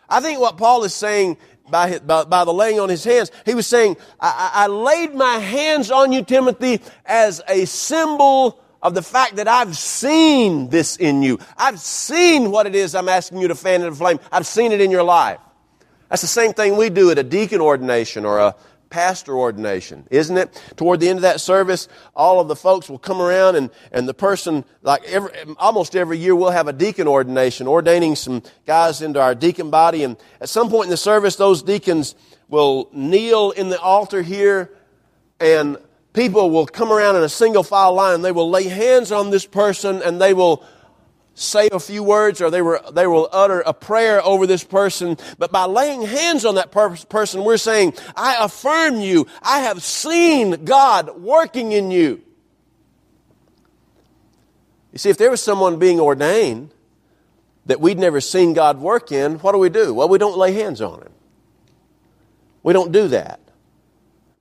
I 0.09 0.21
think 0.21 0.41
what 0.41 0.57
Paul 0.57 0.85
is 0.85 0.95
saying 0.95 1.37
by, 1.69 1.99
by, 1.99 2.25
by, 2.25 2.45
the 2.45 2.53
laying 2.53 2.79
on 2.79 2.89
his 2.89 3.03
hands, 3.03 3.31
he 3.45 3.55
was 3.55 3.67
saying, 3.67 3.97
I, 4.21 4.51
I 4.55 4.67
laid 4.69 5.15
my 5.15 5.39
hands 5.39 5.91
on 5.91 6.13
you, 6.13 6.23
Timothy, 6.23 6.81
as 7.05 7.43
a 7.49 7.65
symbol 7.65 8.61
of 8.83 8.95
the 8.95 9.03
fact 9.03 9.37
that 9.37 9.49
I've 9.49 9.77
seen 9.77 10.69
this 10.69 10.97
in 10.97 11.23
you. 11.23 11.41
I've 11.57 11.81
seen 11.81 12.53
what 12.53 12.67
it 12.67 12.75
is 12.75 12.95
I'm 12.95 13.09
asking 13.09 13.39
you 13.39 13.49
to 13.49 13.55
fan 13.55 13.83
into 13.83 13.97
flame. 13.97 14.21
I've 14.31 14.47
seen 14.47 14.71
it 14.71 14.81
in 14.81 14.91
your 14.91 15.03
life. 15.03 15.41
That's 16.09 16.23
the 16.23 16.29
same 16.29 16.53
thing 16.53 16.77
we 16.77 16.89
do 16.89 17.11
at 17.11 17.19
a 17.19 17.25
deacon 17.25 17.61
ordination 17.61 18.25
or 18.25 18.39
a 18.39 18.55
pastor 18.91 19.37
ordination, 19.37 20.07
isn't 20.11 20.37
it? 20.37 20.63
Toward 20.77 21.01
the 21.01 21.09
end 21.09 21.19
of 21.19 21.23
that 21.23 21.41
service, 21.41 21.89
all 22.15 22.41
of 22.41 22.49
the 22.49 22.57
folks 22.57 22.89
will 22.89 22.99
come 22.99 23.21
around 23.21 23.57
and, 23.57 23.71
and 23.93 24.09
the 24.09 24.15
person, 24.15 24.65
like 24.83 25.05
every, 25.05 25.31
almost 25.59 25.97
every 25.97 26.19
year, 26.19 26.35
we'll 26.35 26.51
have 26.51 26.69
a 26.69 26.73
deacon 26.73 27.07
ordination, 27.09 27.67
ordaining 27.67 28.17
some 28.17 28.43
guys 28.67 29.03
into 29.03 29.21
our 29.21 29.35
deacon 29.35 29.71
body. 29.71 30.05
And 30.05 30.17
at 30.41 30.49
some 30.49 30.69
point 30.69 30.87
in 30.87 30.91
the 30.91 30.97
service, 30.97 31.37
those 31.37 31.63
deacons 31.63 32.15
will 32.49 32.89
kneel 32.93 33.51
in 33.51 33.69
the 33.69 33.81
altar 33.81 34.23
here 34.23 34.71
and 35.41 35.77
people 36.13 36.51
will 36.51 36.67
come 36.67 36.91
around 36.91 37.17
in 37.17 37.23
a 37.23 37.29
single 37.29 37.63
file 37.63 37.93
line. 37.93 38.23
They 38.23 38.33
will 38.33 38.49
lay 38.49 38.65
hands 38.65 39.13
on 39.13 39.31
this 39.31 39.47
person 39.47 40.03
and 40.03 40.21
they 40.21 40.33
will 40.33 40.65
say 41.37 41.69
a 41.71 41.79
few 41.79 42.03
words 42.03 42.41
or 42.41 42.51
they, 42.51 42.63
were, 42.63 42.81
they 42.93 43.07
will 43.07 43.29
utter 43.31 43.61
a 43.61 43.75
prayer 43.75 44.25
over 44.25 44.47
this 44.47 44.65
person. 44.65 45.19
But 45.39 45.53
by 45.53 45.67
laying 45.67 46.03
hands 46.03 46.45
on 46.45 46.57
that 46.57 46.73
per- 46.73 46.97
person, 46.97 47.45
we're 47.45 47.59
saying, 47.59 47.95
I 48.17 48.39
affirm 48.41 49.01
you. 49.01 49.27
I 49.43 49.61
have 49.61 49.83
seen 49.83 50.65
God 50.65 51.21
working 51.21 51.73
in 51.73 51.91
you. 51.91 52.23
You 54.93 54.99
see, 54.99 55.11
if 55.11 55.19
there 55.19 55.31
was 55.31 55.43
someone 55.43 55.79
being 55.79 56.01
ordained 56.01 56.73
that 57.67 57.81
we'd 57.81 57.99
never 57.99 58.23
seen 58.23 58.55
God 58.55 58.81
work 58.81 59.13
in, 59.13 59.35
what 59.41 59.53
do 59.53 59.59
we 59.59 59.69
do? 59.69 59.93
Well, 59.93 60.09
we 60.09 60.17
don't 60.17 60.39
lay 60.39 60.53
hands 60.53 60.81
on 60.81 61.03
him. 61.03 61.13
We 62.63 62.73
don't 62.73 62.93
do 62.93 63.09
that. 63.09 63.41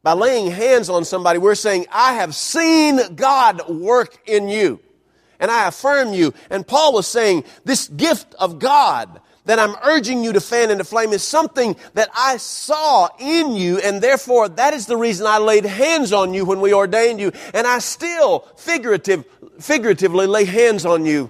By 0.01 0.13
laying 0.13 0.49
hands 0.49 0.87
on 0.87 1.03
somebody, 1.03 1.39
we're 1.39 1.55
saying, 1.55 1.87
I 1.91 2.13
have 2.13 2.33
seen 2.35 3.15
God 3.15 3.67
work 3.67 4.17
in 4.25 4.47
you 4.47 4.79
and 5.39 5.51
I 5.51 5.67
affirm 5.67 6.13
you. 6.13 6.33
And 6.49 6.65
Paul 6.65 6.93
was 6.93 7.07
saying, 7.07 7.43
this 7.63 7.87
gift 7.87 8.33
of 8.39 8.59
God 8.59 9.21
that 9.45 9.59
I'm 9.59 9.75
urging 9.83 10.23
you 10.23 10.33
to 10.33 10.41
fan 10.41 10.71
into 10.71 10.83
flame 10.83 11.13
is 11.13 11.23
something 11.23 11.75
that 11.93 12.09
I 12.15 12.37
saw 12.37 13.09
in 13.19 13.55
you, 13.55 13.79
and 13.79 14.01
therefore 14.01 14.49
that 14.49 14.73
is 14.73 14.87
the 14.87 14.97
reason 14.97 15.27
I 15.27 15.37
laid 15.37 15.65
hands 15.65 16.11
on 16.11 16.33
you 16.33 16.45
when 16.45 16.61
we 16.61 16.73
ordained 16.73 17.19
you, 17.19 17.31
and 17.53 17.65
I 17.65 17.79
still 17.79 18.39
figurative, 18.57 19.25
figuratively 19.59 20.27
lay 20.27 20.45
hands 20.45 20.85
on 20.85 21.05
you. 21.05 21.29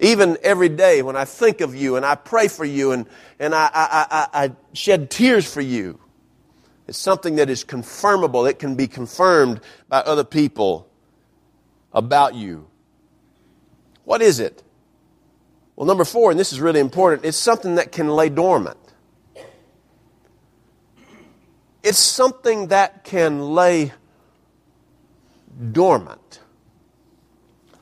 Even 0.00 0.38
every 0.42 0.68
day 0.68 1.02
when 1.02 1.16
I 1.16 1.24
think 1.24 1.60
of 1.60 1.74
you 1.74 1.96
and 1.96 2.06
I 2.06 2.14
pray 2.14 2.46
for 2.46 2.64
you 2.64 2.92
and, 2.92 3.06
and 3.40 3.52
I, 3.52 3.68
I, 3.72 4.06
I, 4.10 4.44
I 4.44 4.52
shed 4.72 5.10
tears 5.10 5.50
for 5.52 5.60
you, 5.60 5.98
it's 6.86 6.98
something 6.98 7.36
that 7.36 7.50
is 7.50 7.64
confirmable. 7.64 8.48
It 8.48 8.58
can 8.58 8.74
be 8.74 8.86
confirmed 8.86 9.60
by 9.88 9.98
other 10.00 10.24
people 10.24 10.87
about 11.92 12.34
you. 12.34 12.66
What 14.04 14.22
is 14.22 14.40
it? 14.40 14.62
Well, 15.76 15.86
number 15.86 16.04
four, 16.04 16.30
and 16.30 16.40
this 16.40 16.52
is 16.52 16.60
really 16.60 16.80
important, 16.80 17.24
it's 17.24 17.36
something 17.36 17.76
that 17.76 17.92
can 17.92 18.08
lay 18.08 18.28
dormant. 18.28 18.78
It's 21.82 21.98
something 21.98 22.68
that 22.68 23.04
can 23.04 23.40
lay 23.40 23.92
dormant. 25.72 26.40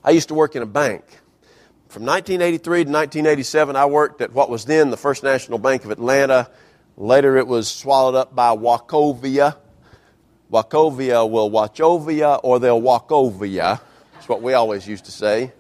I 0.05 0.11
used 0.11 0.29
to 0.29 0.35
work 0.35 0.55
in 0.55 0.63
a 0.63 0.67
bank. 0.67 1.05
From 1.89 2.05
1983 2.05 2.85
to 2.85 2.91
1987, 2.91 3.75
I 3.75 3.87
worked 3.87 4.21
at 4.21 4.33
what 4.33 4.51
was 4.51 4.67
then 4.67 4.91
the 4.91 4.97
First 4.97 5.23
National 5.23 5.59
Bank 5.59 5.85
of 5.85 5.91
Atlanta. 5.91 6.51
Later, 6.97 7.39
it 7.39 7.47
was 7.47 7.69
swallowed 7.69 8.15
up 8.15 8.35
by 8.35 8.55
Wachovia. 8.55 9.57
Wachovia 10.53 11.29
will 11.29 11.49
watch 11.49 11.81
over 11.81 12.13
you, 12.13 12.27
or 12.27 12.61
they'll 12.61 12.81
walk 12.81 13.11
over 13.11 13.47
you. 13.47 13.79
That's 14.27 14.31
what 14.31 14.43
we 14.43 14.55
always 14.55 14.89
used 14.89 15.05
to 15.05 15.13
say. 15.13 15.53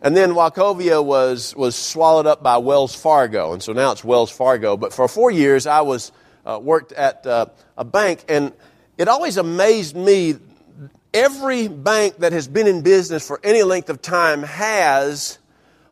And 0.00 0.16
then 0.16 0.30
Wachovia 0.30 1.04
was, 1.04 1.54
was 1.54 1.76
swallowed 1.76 2.26
up 2.26 2.42
by 2.42 2.56
Wells 2.56 2.94
Fargo, 2.94 3.52
and 3.52 3.62
so 3.62 3.74
now 3.74 3.92
it's 3.92 4.02
Wells 4.02 4.30
Fargo. 4.30 4.78
But 4.78 4.94
for 4.94 5.06
four 5.06 5.30
years, 5.30 5.66
I 5.66 5.82
was 5.82 6.12
uh, 6.46 6.58
worked 6.62 6.92
at 6.92 7.26
uh, 7.26 7.44
a 7.76 7.84
bank, 7.84 8.24
and 8.26 8.54
it 8.96 9.06
always 9.06 9.36
amazed 9.36 9.94
me. 9.94 10.36
Every 11.12 11.68
bank 11.68 12.16
that 12.20 12.32
has 12.32 12.48
been 12.48 12.66
in 12.66 12.80
business 12.80 13.26
for 13.26 13.38
any 13.44 13.62
length 13.62 13.90
of 13.90 14.00
time 14.00 14.42
has 14.42 15.38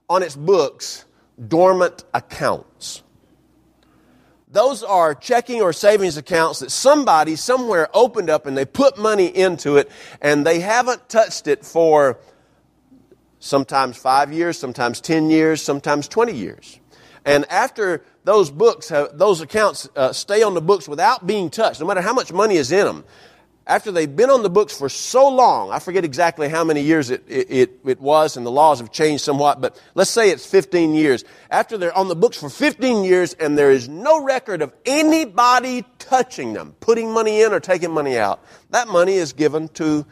on 0.08 0.22
its 0.22 0.34
books 0.34 1.04
dormant 1.46 2.04
accounts. 2.14 3.02
Those 4.50 4.82
are 4.82 5.14
checking 5.14 5.60
or 5.60 5.74
savings 5.74 6.16
accounts 6.16 6.60
that 6.60 6.70
somebody 6.70 7.36
somewhere 7.36 7.90
opened 7.92 8.30
up 8.30 8.46
and 8.46 8.56
they 8.56 8.64
put 8.64 8.96
money 8.96 9.26
into 9.26 9.76
it 9.76 9.90
and 10.22 10.46
they 10.46 10.60
haven't 10.60 11.08
touched 11.10 11.46
it 11.46 11.66
for 11.66 12.18
sometimes 13.40 13.98
five 13.98 14.32
years, 14.32 14.58
sometimes 14.58 15.02
10 15.02 15.28
years, 15.28 15.60
sometimes 15.60 16.08
20 16.08 16.32
years. 16.32 16.80
And 17.26 17.44
after 17.50 18.02
those 18.24 18.50
books, 18.50 18.88
have, 18.88 19.18
those 19.18 19.42
accounts 19.42 19.86
uh, 19.94 20.14
stay 20.14 20.42
on 20.42 20.54
the 20.54 20.62
books 20.62 20.88
without 20.88 21.26
being 21.26 21.50
touched, 21.50 21.80
no 21.80 21.86
matter 21.86 22.00
how 22.00 22.14
much 22.14 22.32
money 22.32 22.56
is 22.56 22.72
in 22.72 22.86
them, 22.86 23.04
after 23.68 23.92
they've 23.92 24.16
been 24.16 24.30
on 24.30 24.42
the 24.42 24.48
books 24.48 24.76
for 24.76 24.88
so 24.88 25.28
long, 25.28 25.70
I 25.70 25.78
forget 25.78 26.02
exactly 26.02 26.48
how 26.48 26.64
many 26.64 26.80
years 26.80 27.10
it, 27.10 27.22
it, 27.28 27.78
it, 27.84 28.00
was, 28.00 28.38
and 28.38 28.46
the 28.46 28.50
laws 28.50 28.80
have 28.80 28.90
changed 28.90 29.22
somewhat, 29.22 29.60
but 29.60 29.78
let's 29.94 30.10
say 30.10 30.30
it's 30.30 30.46
15 30.46 30.94
years. 30.94 31.22
After 31.50 31.76
they're 31.76 31.96
on 31.96 32.08
the 32.08 32.16
books 32.16 32.38
for 32.38 32.48
15 32.48 33.04
years 33.04 33.34
and 33.34 33.58
there 33.58 33.70
is 33.70 33.86
no 33.86 34.24
record 34.24 34.62
of 34.62 34.72
anybody 34.86 35.84
touching 35.98 36.54
them, 36.54 36.74
putting 36.80 37.12
money 37.12 37.42
in 37.42 37.52
or 37.52 37.60
taking 37.60 37.90
money 37.90 38.16
out, 38.16 38.42
that 38.70 38.88
money 38.88 39.14
is 39.14 39.34
given 39.34 39.68
to 39.68 40.06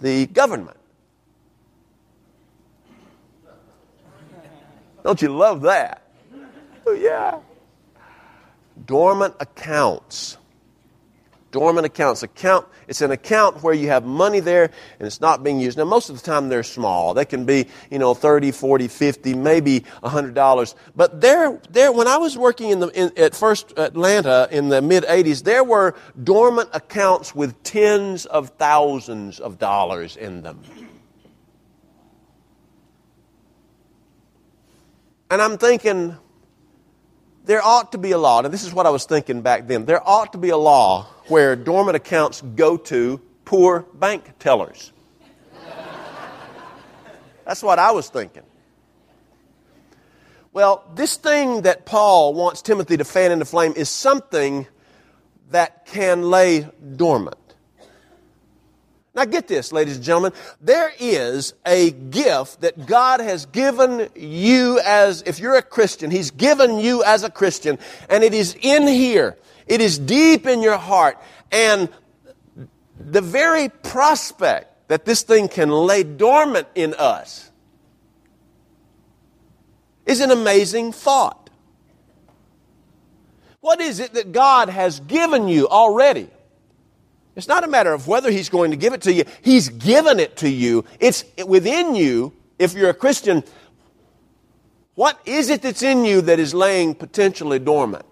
the 0.00 0.26
government. 0.26 0.76
Don't 5.02 5.20
you 5.20 5.30
love 5.30 5.62
that? 5.62 6.02
Oh, 6.86 6.92
yeah. 6.92 7.40
Dormant 8.86 9.34
accounts. 9.40 10.36
Dormant 11.50 11.84
accounts. 11.84 12.22
Account, 12.22 12.66
it's 12.86 13.00
an 13.00 13.10
account 13.10 13.62
where 13.62 13.74
you 13.74 13.88
have 13.88 14.04
money 14.04 14.40
there 14.40 14.70
and 14.98 15.06
it's 15.06 15.20
not 15.20 15.42
being 15.42 15.58
used. 15.58 15.78
Now, 15.78 15.84
most 15.84 16.08
of 16.08 16.16
the 16.16 16.22
time 16.22 16.48
they're 16.48 16.62
small. 16.62 17.12
They 17.12 17.24
can 17.24 17.44
be, 17.44 17.66
you 17.90 17.98
know, 17.98 18.14
30, 18.14 18.52
40, 18.52 18.88
50, 18.88 19.34
maybe 19.34 19.80
$100. 20.02 20.74
But 20.94 21.20
there, 21.20 21.60
there, 21.70 21.92
when 21.92 22.06
I 22.06 22.18
was 22.18 22.38
working 22.38 22.70
in 22.70 22.80
the, 22.80 22.88
in, 22.88 23.12
at 23.16 23.34
First 23.34 23.72
Atlanta 23.76 24.48
in 24.50 24.68
the 24.68 24.80
mid 24.80 25.04
80s, 25.04 25.42
there 25.42 25.64
were 25.64 25.96
dormant 26.22 26.70
accounts 26.72 27.34
with 27.34 27.60
tens 27.62 28.26
of 28.26 28.50
thousands 28.50 29.40
of 29.40 29.58
dollars 29.58 30.16
in 30.16 30.42
them. 30.42 30.62
And 35.30 35.40
I'm 35.40 35.58
thinking, 35.58 36.16
there 37.50 37.66
ought 37.66 37.90
to 37.90 37.98
be 37.98 38.12
a 38.12 38.18
law, 38.18 38.44
and 38.44 38.54
this 38.54 38.62
is 38.62 38.72
what 38.72 38.86
I 38.86 38.90
was 38.90 39.06
thinking 39.06 39.42
back 39.42 39.66
then. 39.66 39.84
There 39.84 40.08
ought 40.08 40.30
to 40.34 40.38
be 40.38 40.50
a 40.50 40.56
law 40.56 41.08
where 41.26 41.56
dormant 41.56 41.96
accounts 41.96 42.42
go 42.42 42.76
to 42.76 43.20
poor 43.44 43.80
bank 43.92 44.38
tellers. 44.38 44.92
That's 47.44 47.60
what 47.60 47.80
I 47.80 47.90
was 47.90 48.08
thinking. 48.08 48.44
Well, 50.52 50.84
this 50.94 51.16
thing 51.16 51.62
that 51.62 51.86
Paul 51.86 52.34
wants 52.34 52.62
Timothy 52.62 52.96
to 52.98 53.04
fan 53.04 53.32
into 53.32 53.44
flame 53.44 53.72
is 53.74 53.88
something 53.88 54.68
that 55.50 55.86
can 55.86 56.30
lay 56.30 56.68
dormant. 56.94 57.36
Now, 59.12 59.24
get 59.24 59.48
this, 59.48 59.72
ladies 59.72 59.96
and 59.96 60.04
gentlemen. 60.04 60.32
There 60.60 60.92
is 61.00 61.54
a 61.66 61.90
gift 61.90 62.60
that 62.60 62.86
God 62.86 63.20
has 63.20 63.46
given 63.46 64.08
you 64.14 64.80
as, 64.84 65.22
if 65.26 65.40
you're 65.40 65.56
a 65.56 65.62
Christian, 65.62 66.10
He's 66.10 66.30
given 66.30 66.78
you 66.78 67.02
as 67.02 67.24
a 67.24 67.30
Christian, 67.30 67.78
and 68.08 68.22
it 68.22 68.32
is 68.32 68.56
in 68.60 68.86
here. 68.86 69.36
It 69.66 69.80
is 69.80 69.98
deep 69.98 70.46
in 70.46 70.62
your 70.62 70.78
heart. 70.78 71.18
And 71.50 71.88
the 72.98 73.20
very 73.20 73.68
prospect 73.68 74.88
that 74.88 75.04
this 75.04 75.22
thing 75.22 75.48
can 75.48 75.70
lay 75.70 76.04
dormant 76.04 76.68
in 76.74 76.94
us 76.94 77.50
is 80.06 80.20
an 80.20 80.30
amazing 80.30 80.92
thought. 80.92 81.50
What 83.60 83.80
is 83.80 84.00
it 84.00 84.14
that 84.14 84.32
God 84.32 84.68
has 84.68 85.00
given 85.00 85.48
you 85.48 85.68
already? 85.68 86.28
It's 87.36 87.48
not 87.48 87.64
a 87.64 87.68
matter 87.68 87.92
of 87.92 88.08
whether 88.08 88.30
He's 88.30 88.48
going 88.48 88.70
to 88.70 88.76
give 88.76 88.92
it 88.92 89.02
to 89.02 89.12
you, 89.12 89.24
He's 89.42 89.68
given 89.68 90.18
it 90.18 90.36
to 90.38 90.48
you. 90.48 90.84
It's 90.98 91.24
within 91.46 91.94
you, 91.94 92.32
if 92.58 92.74
you're 92.74 92.90
a 92.90 92.94
Christian. 92.94 93.42
What 94.94 95.18
is 95.24 95.48
it 95.48 95.62
that's 95.62 95.82
in 95.82 96.04
you 96.04 96.20
that 96.22 96.38
is 96.38 96.52
laying 96.52 96.94
potentially 96.94 97.58
dormant? 97.58 98.04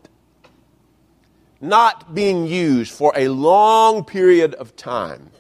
Not 1.61 2.15
being 2.15 2.47
used 2.47 2.93
for 2.93 3.13
a 3.17 3.29
long 3.29 4.05
period 4.05 4.55
of 4.55 4.77
time. 4.77 5.31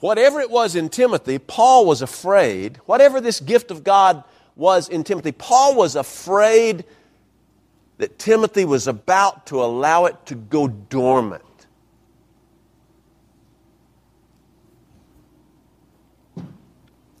Whatever 0.00 0.40
it 0.40 0.50
was 0.50 0.76
in 0.76 0.88
Timothy, 0.88 1.38
Paul 1.38 1.84
was 1.84 2.02
afraid. 2.02 2.76
Whatever 2.86 3.20
this 3.20 3.40
gift 3.40 3.72
of 3.72 3.82
God 3.82 4.22
was 4.54 4.88
in 4.88 5.02
Timothy, 5.02 5.32
Paul 5.32 5.74
was 5.74 5.96
afraid 5.96 6.84
that 7.98 8.18
Timothy 8.18 8.64
was 8.64 8.86
about 8.86 9.46
to 9.46 9.62
allow 9.62 10.06
it 10.06 10.26
to 10.26 10.34
go 10.34 10.68
dormant. 10.68 11.42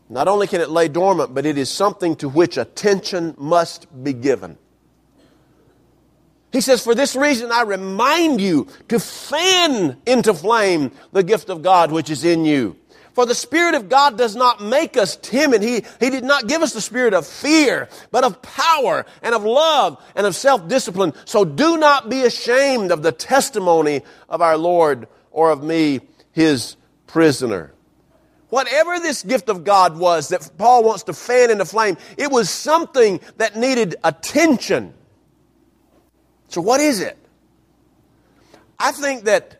Not 0.08 0.26
only 0.26 0.46
can 0.46 0.60
it 0.60 0.70
lay 0.70 0.88
dormant, 0.88 1.34
but 1.34 1.44
it 1.44 1.58
is 1.58 1.68
something 1.68 2.16
to 2.16 2.28
which 2.28 2.56
attention 2.56 3.34
must 3.36 3.86
be 4.02 4.14
given. 4.14 4.56
He 6.50 6.62
says, 6.62 6.82
For 6.82 6.94
this 6.94 7.14
reason 7.14 7.52
I 7.52 7.62
remind 7.62 8.40
you 8.40 8.68
to 8.88 8.98
fan 8.98 9.98
into 10.06 10.32
flame 10.32 10.92
the 11.12 11.22
gift 11.22 11.50
of 11.50 11.62
God 11.62 11.92
which 11.92 12.08
is 12.08 12.24
in 12.24 12.44
you. 12.46 12.76
For 13.18 13.26
the 13.26 13.34
Spirit 13.34 13.74
of 13.74 13.88
God 13.88 14.16
does 14.16 14.36
not 14.36 14.62
make 14.62 14.96
us 14.96 15.16
timid. 15.16 15.60
He, 15.60 15.82
he 15.98 16.08
did 16.08 16.22
not 16.22 16.46
give 16.46 16.62
us 16.62 16.72
the 16.72 16.80
spirit 16.80 17.14
of 17.14 17.26
fear, 17.26 17.88
but 18.12 18.22
of 18.22 18.40
power 18.42 19.04
and 19.22 19.34
of 19.34 19.42
love 19.42 20.00
and 20.14 20.24
of 20.24 20.36
self-discipline. 20.36 21.12
So 21.24 21.44
do 21.44 21.78
not 21.78 22.08
be 22.08 22.22
ashamed 22.22 22.92
of 22.92 23.02
the 23.02 23.10
testimony 23.10 24.02
of 24.28 24.40
our 24.40 24.56
Lord 24.56 25.08
or 25.32 25.50
of 25.50 25.64
me, 25.64 25.98
his 26.30 26.76
prisoner. 27.08 27.74
Whatever 28.50 29.00
this 29.00 29.24
gift 29.24 29.48
of 29.48 29.64
God 29.64 29.98
was 29.98 30.28
that 30.28 30.48
Paul 30.56 30.84
wants 30.84 31.02
to 31.02 31.12
fan 31.12 31.50
into 31.50 31.64
flame, 31.64 31.96
it 32.16 32.30
was 32.30 32.48
something 32.48 33.18
that 33.38 33.56
needed 33.56 33.96
attention. 34.04 34.94
So 36.46 36.60
what 36.60 36.78
is 36.80 37.00
it? 37.00 37.18
I 38.78 38.92
think 38.92 39.24
that 39.24 39.57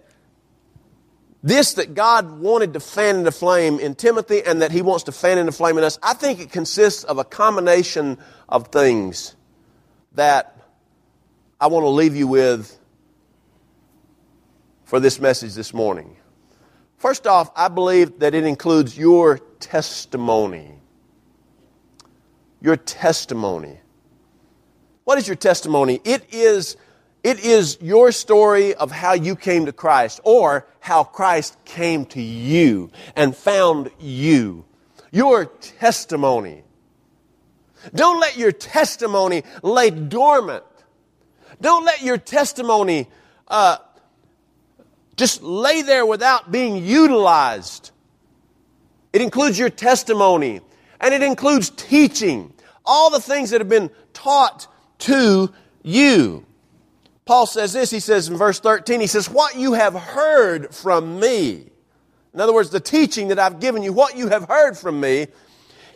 this 1.42 1.74
that 1.74 1.94
God 1.94 2.40
wanted 2.40 2.72
to 2.72 2.80
fan 2.80 3.16
into 3.16 3.30
flame 3.30 3.78
in 3.78 3.94
Timothy 3.94 4.42
and 4.44 4.62
that 4.62 4.72
he 4.72 4.82
wants 4.82 5.04
to 5.04 5.12
fan 5.12 5.38
into 5.38 5.52
flame 5.52 5.78
in 5.78 5.84
us, 5.84 5.98
I 6.02 6.14
think 6.14 6.40
it 6.40 6.50
consists 6.50 7.04
of 7.04 7.18
a 7.18 7.24
combination 7.24 8.18
of 8.48 8.68
things 8.68 9.36
that 10.12 10.56
I 11.60 11.68
want 11.68 11.84
to 11.84 11.88
leave 11.88 12.16
you 12.16 12.26
with 12.26 12.78
for 14.84 14.98
this 14.98 15.20
message 15.20 15.54
this 15.54 15.72
morning. 15.72 16.16
First 16.96 17.26
off, 17.26 17.50
I 17.54 17.68
believe 17.68 18.18
that 18.18 18.34
it 18.34 18.44
includes 18.44 18.98
your 18.98 19.38
testimony. 19.60 20.74
Your 22.60 22.76
testimony. 22.76 23.78
What 25.04 25.18
is 25.18 25.28
your 25.28 25.36
testimony? 25.36 26.00
It 26.04 26.24
is 26.32 26.76
it 27.24 27.40
is 27.40 27.78
your 27.80 28.12
story 28.12 28.74
of 28.74 28.90
how 28.90 29.12
you 29.12 29.34
came 29.36 29.66
to 29.66 29.72
Christ 29.72 30.20
or 30.24 30.66
how 30.80 31.04
Christ 31.04 31.56
came 31.64 32.06
to 32.06 32.20
you 32.20 32.90
and 33.16 33.36
found 33.36 33.90
you. 33.98 34.64
Your 35.10 35.46
testimony. 35.46 36.64
Don't 37.94 38.20
let 38.20 38.36
your 38.36 38.52
testimony 38.52 39.42
lay 39.62 39.90
dormant. 39.90 40.64
Don't 41.60 41.84
let 41.84 42.02
your 42.02 42.18
testimony 42.18 43.08
uh, 43.48 43.78
just 45.16 45.42
lay 45.42 45.82
there 45.82 46.06
without 46.06 46.52
being 46.52 46.84
utilized. 46.84 47.90
It 49.12 49.22
includes 49.22 49.58
your 49.58 49.70
testimony. 49.70 50.60
And 51.00 51.14
it 51.14 51.22
includes 51.22 51.70
teaching. 51.70 52.52
All 52.84 53.10
the 53.10 53.20
things 53.20 53.50
that 53.50 53.60
have 53.60 53.68
been 53.68 53.90
taught 54.12 54.66
to 55.00 55.52
you. 55.82 56.44
Paul 57.28 57.44
says 57.44 57.74
this, 57.74 57.90
he 57.90 58.00
says 58.00 58.28
in 58.28 58.38
verse 58.38 58.58
13, 58.58 59.02
he 59.02 59.06
says, 59.06 59.28
What 59.28 59.54
you 59.54 59.74
have 59.74 59.92
heard 59.92 60.74
from 60.74 61.20
me. 61.20 61.66
In 62.32 62.40
other 62.40 62.54
words, 62.54 62.70
the 62.70 62.80
teaching 62.80 63.28
that 63.28 63.38
I've 63.38 63.60
given 63.60 63.82
you, 63.82 63.92
what 63.92 64.16
you 64.16 64.28
have 64.28 64.48
heard 64.48 64.78
from 64.78 64.98
me, 64.98 65.26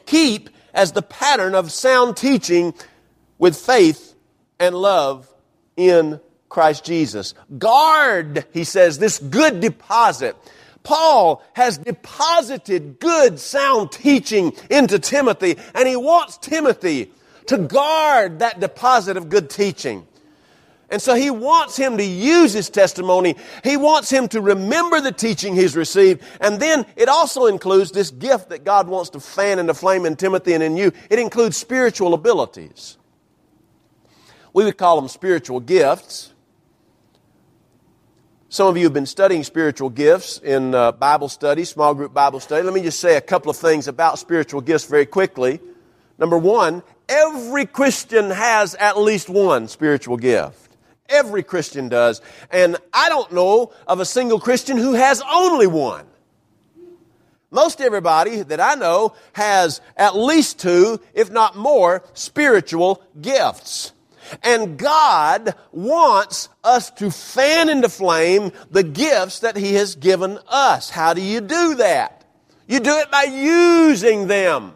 keep 0.04 0.50
as 0.74 0.92
the 0.92 1.00
pattern 1.00 1.54
of 1.54 1.72
sound 1.72 2.18
teaching 2.18 2.74
with 3.38 3.56
faith 3.56 4.14
and 4.60 4.74
love 4.74 5.26
in 5.74 6.20
Christ 6.50 6.84
Jesus. 6.84 7.32
Guard, 7.56 8.44
he 8.52 8.64
says, 8.64 8.98
this 8.98 9.18
good 9.18 9.60
deposit. 9.60 10.36
Paul 10.82 11.42
has 11.54 11.78
deposited 11.78 13.00
good, 13.00 13.40
sound 13.40 13.90
teaching 13.90 14.52
into 14.68 14.98
Timothy, 14.98 15.56
and 15.74 15.88
he 15.88 15.96
wants 15.96 16.36
Timothy 16.36 17.10
to 17.46 17.56
guard 17.56 18.40
that 18.40 18.60
deposit 18.60 19.16
of 19.16 19.30
good 19.30 19.48
teaching. 19.48 20.06
And 20.92 21.00
so 21.00 21.14
he 21.14 21.30
wants 21.30 21.74
him 21.74 21.96
to 21.96 22.04
use 22.04 22.52
his 22.52 22.68
testimony. 22.68 23.36
He 23.64 23.78
wants 23.78 24.10
him 24.10 24.28
to 24.28 24.42
remember 24.42 25.00
the 25.00 25.10
teaching 25.10 25.56
he's 25.56 25.74
received. 25.74 26.22
And 26.38 26.60
then 26.60 26.84
it 26.96 27.08
also 27.08 27.46
includes 27.46 27.92
this 27.92 28.10
gift 28.10 28.50
that 28.50 28.62
God 28.62 28.88
wants 28.88 29.08
to 29.10 29.20
fan 29.20 29.58
into 29.58 29.72
flame 29.72 30.04
in 30.04 30.16
Timothy 30.16 30.52
and 30.52 30.62
in 30.62 30.76
you. 30.76 30.92
It 31.08 31.18
includes 31.18 31.56
spiritual 31.56 32.12
abilities. 32.12 32.98
We 34.52 34.66
would 34.66 34.76
call 34.76 35.00
them 35.00 35.08
spiritual 35.08 35.60
gifts. 35.60 36.34
Some 38.50 38.68
of 38.68 38.76
you 38.76 38.84
have 38.84 38.92
been 38.92 39.06
studying 39.06 39.44
spiritual 39.44 39.88
gifts 39.88 40.36
in 40.36 40.74
uh, 40.74 40.92
Bible 40.92 41.30
study, 41.30 41.64
small 41.64 41.94
group 41.94 42.12
Bible 42.12 42.38
study. 42.38 42.62
Let 42.64 42.74
me 42.74 42.82
just 42.82 43.00
say 43.00 43.16
a 43.16 43.22
couple 43.22 43.50
of 43.50 43.56
things 43.56 43.88
about 43.88 44.18
spiritual 44.18 44.60
gifts 44.60 44.84
very 44.84 45.06
quickly. 45.06 45.58
Number 46.18 46.36
one, 46.36 46.82
every 47.08 47.64
Christian 47.64 48.30
has 48.30 48.74
at 48.74 48.98
least 48.98 49.30
one 49.30 49.68
spiritual 49.68 50.18
gift. 50.18 50.61
Every 51.12 51.42
Christian 51.42 51.88
does. 51.88 52.20
And 52.50 52.76
I 52.92 53.08
don't 53.08 53.32
know 53.32 53.72
of 53.86 54.00
a 54.00 54.04
single 54.04 54.40
Christian 54.40 54.76
who 54.76 54.94
has 54.94 55.22
only 55.30 55.66
one. 55.66 56.06
Most 57.50 57.82
everybody 57.82 58.42
that 58.42 58.60
I 58.60 58.74
know 58.76 59.14
has 59.34 59.82
at 59.96 60.16
least 60.16 60.58
two, 60.58 61.00
if 61.12 61.30
not 61.30 61.54
more, 61.54 62.02
spiritual 62.14 63.02
gifts. 63.20 63.92
And 64.42 64.78
God 64.78 65.54
wants 65.70 66.48
us 66.64 66.90
to 66.92 67.10
fan 67.10 67.68
into 67.68 67.90
flame 67.90 68.52
the 68.70 68.82
gifts 68.82 69.40
that 69.40 69.56
He 69.56 69.74
has 69.74 69.96
given 69.96 70.38
us. 70.48 70.88
How 70.88 71.12
do 71.12 71.20
you 71.20 71.42
do 71.42 71.74
that? 71.74 72.24
You 72.66 72.80
do 72.80 72.96
it 72.96 73.10
by 73.10 73.24
using 73.24 74.28
them. 74.28 74.72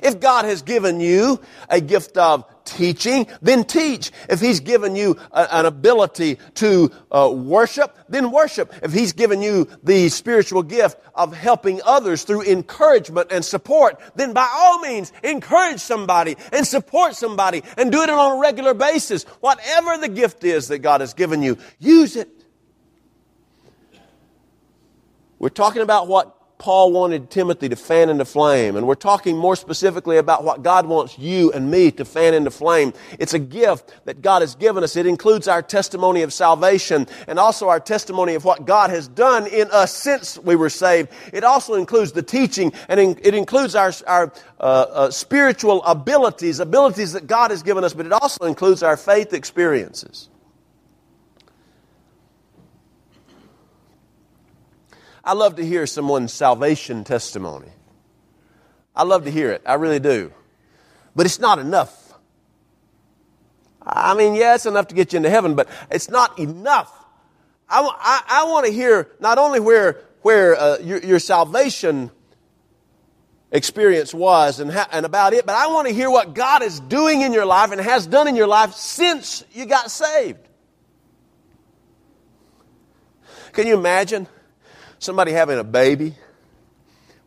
If 0.00 0.20
God 0.20 0.44
has 0.44 0.62
given 0.62 1.00
you 1.00 1.40
a 1.68 1.80
gift 1.80 2.16
of 2.16 2.44
teaching, 2.68 3.26
then 3.42 3.64
teach. 3.64 4.10
If 4.28 4.40
He's 4.40 4.60
given 4.60 4.96
you 4.96 5.16
a, 5.32 5.56
an 5.56 5.66
ability 5.66 6.38
to 6.54 6.90
uh, 7.10 7.30
worship, 7.34 7.96
then 8.08 8.30
worship. 8.30 8.72
If 8.82 8.92
He's 8.92 9.12
given 9.12 9.42
you 9.42 9.68
the 9.82 10.08
spiritual 10.08 10.62
gift 10.62 10.98
of 11.14 11.34
helping 11.34 11.80
others 11.84 12.24
through 12.24 12.42
encouragement 12.42 13.32
and 13.32 13.44
support, 13.44 14.00
then 14.14 14.32
by 14.32 14.48
all 14.56 14.80
means, 14.80 15.12
encourage 15.22 15.80
somebody 15.80 16.36
and 16.52 16.66
support 16.66 17.14
somebody 17.14 17.62
and 17.76 17.90
do 17.90 18.02
it 18.02 18.10
on 18.10 18.36
a 18.36 18.40
regular 18.40 18.74
basis. 18.74 19.24
Whatever 19.40 19.98
the 19.98 20.08
gift 20.08 20.44
is 20.44 20.68
that 20.68 20.78
God 20.78 21.00
has 21.00 21.14
given 21.14 21.42
you, 21.42 21.58
use 21.78 22.16
it. 22.16 22.28
We're 25.38 25.50
talking 25.50 25.82
about 25.82 26.08
what 26.08 26.37
Paul 26.58 26.90
wanted 26.92 27.30
Timothy 27.30 27.68
to 27.68 27.76
fan 27.76 28.10
into 28.10 28.24
flame. 28.24 28.76
And 28.76 28.86
we're 28.86 28.96
talking 28.96 29.36
more 29.36 29.54
specifically 29.54 30.16
about 30.16 30.42
what 30.42 30.62
God 30.64 30.86
wants 30.86 31.18
you 31.18 31.52
and 31.52 31.70
me 31.70 31.92
to 31.92 32.04
fan 32.04 32.34
into 32.34 32.50
flame. 32.50 32.92
It's 33.18 33.32
a 33.32 33.38
gift 33.38 33.94
that 34.04 34.22
God 34.22 34.42
has 34.42 34.56
given 34.56 34.82
us. 34.82 34.96
It 34.96 35.06
includes 35.06 35.46
our 35.46 35.62
testimony 35.62 36.22
of 36.22 36.32
salvation 36.32 37.06
and 37.28 37.38
also 37.38 37.68
our 37.68 37.78
testimony 37.78 38.34
of 38.34 38.44
what 38.44 38.66
God 38.66 38.90
has 38.90 39.06
done 39.06 39.46
in 39.46 39.70
us 39.70 39.94
since 39.94 40.36
we 40.38 40.56
were 40.56 40.70
saved. 40.70 41.10
It 41.32 41.44
also 41.44 41.74
includes 41.74 42.12
the 42.12 42.22
teaching 42.22 42.72
and 42.88 42.98
it 42.98 43.34
includes 43.34 43.76
our, 43.76 43.92
our 44.06 44.32
uh, 44.58 44.62
uh, 44.62 45.10
spiritual 45.10 45.82
abilities, 45.84 46.58
abilities 46.58 47.12
that 47.12 47.28
God 47.28 47.52
has 47.52 47.62
given 47.62 47.84
us, 47.84 47.94
but 47.94 48.06
it 48.06 48.12
also 48.12 48.46
includes 48.46 48.82
our 48.82 48.96
faith 48.96 49.32
experiences. 49.32 50.28
I 55.24 55.34
love 55.34 55.56
to 55.56 55.64
hear 55.64 55.86
someone's 55.86 56.32
salvation 56.32 57.04
testimony. 57.04 57.70
I 58.94 59.04
love 59.04 59.24
to 59.24 59.30
hear 59.30 59.50
it. 59.50 59.62
I 59.66 59.74
really 59.74 60.00
do. 60.00 60.32
But 61.14 61.26
it's 61.26 61.38
not 61.38 61.58
enough. 61.58 62.12
I 63.82 64.14
mean, 64.14 64.34
yeah, 64.34 64.54
it's 64.54 64.66
enough 64.66 64.88
to 64.88 64.94
get 64.94 65.12
you 65.12 65.18
into 65.18 65.30
heaven, 65.30 65.54
but 65.54 65.68
it's 65.90 66.10
not 66.10 66.38
enough. 66.38 66.92
I, 67.68 67.80
I, 67.80 68.42
I 68.42 68.44
want 68.44 68.66
to 68.66 68.72
hear 68.72 69.08
not 69.20 69.38
only 69.38 69.60
where, 69.60 70.00
where 70.22 70.56
uh, 70.56 70.78
your, 70.78 70.98
your 70.98 71.18
salvation 71.18 72.10
experience 73.50 74.12
was 74.12 74.60
and, 74.60 74.70
and 74.92 75.06
about 75.06 75.32
it, 75.32 75.46
but 75.46 75.54
I 75.54 75.68
want 75.68 75.88
to 75.88 75.94
hear 75.94 76.10
what 76.10 76.34
God 76.34 76.62
is 76.62 76.80
doing 76.80 77.22
in 77.22 77.32
your 77.32 77.46
life 77.46 77.72
and 77.72 77.80
has 77.80 78.06
done 78.06 78.28
in 78.28 78.36
your 78.36 78.46
life 78.46 78.74
since 78.74 79.44
you 79.52 79.64
got 79.64 79.90
saved. 79.90 80.40
Can 83.52 83.66
you 83.66 83.76
imagine? 83.76 84.28
Somebody 84.98 85.32
having 85.32 85.58
a 85.58 85.64
baby. 85.64 86.14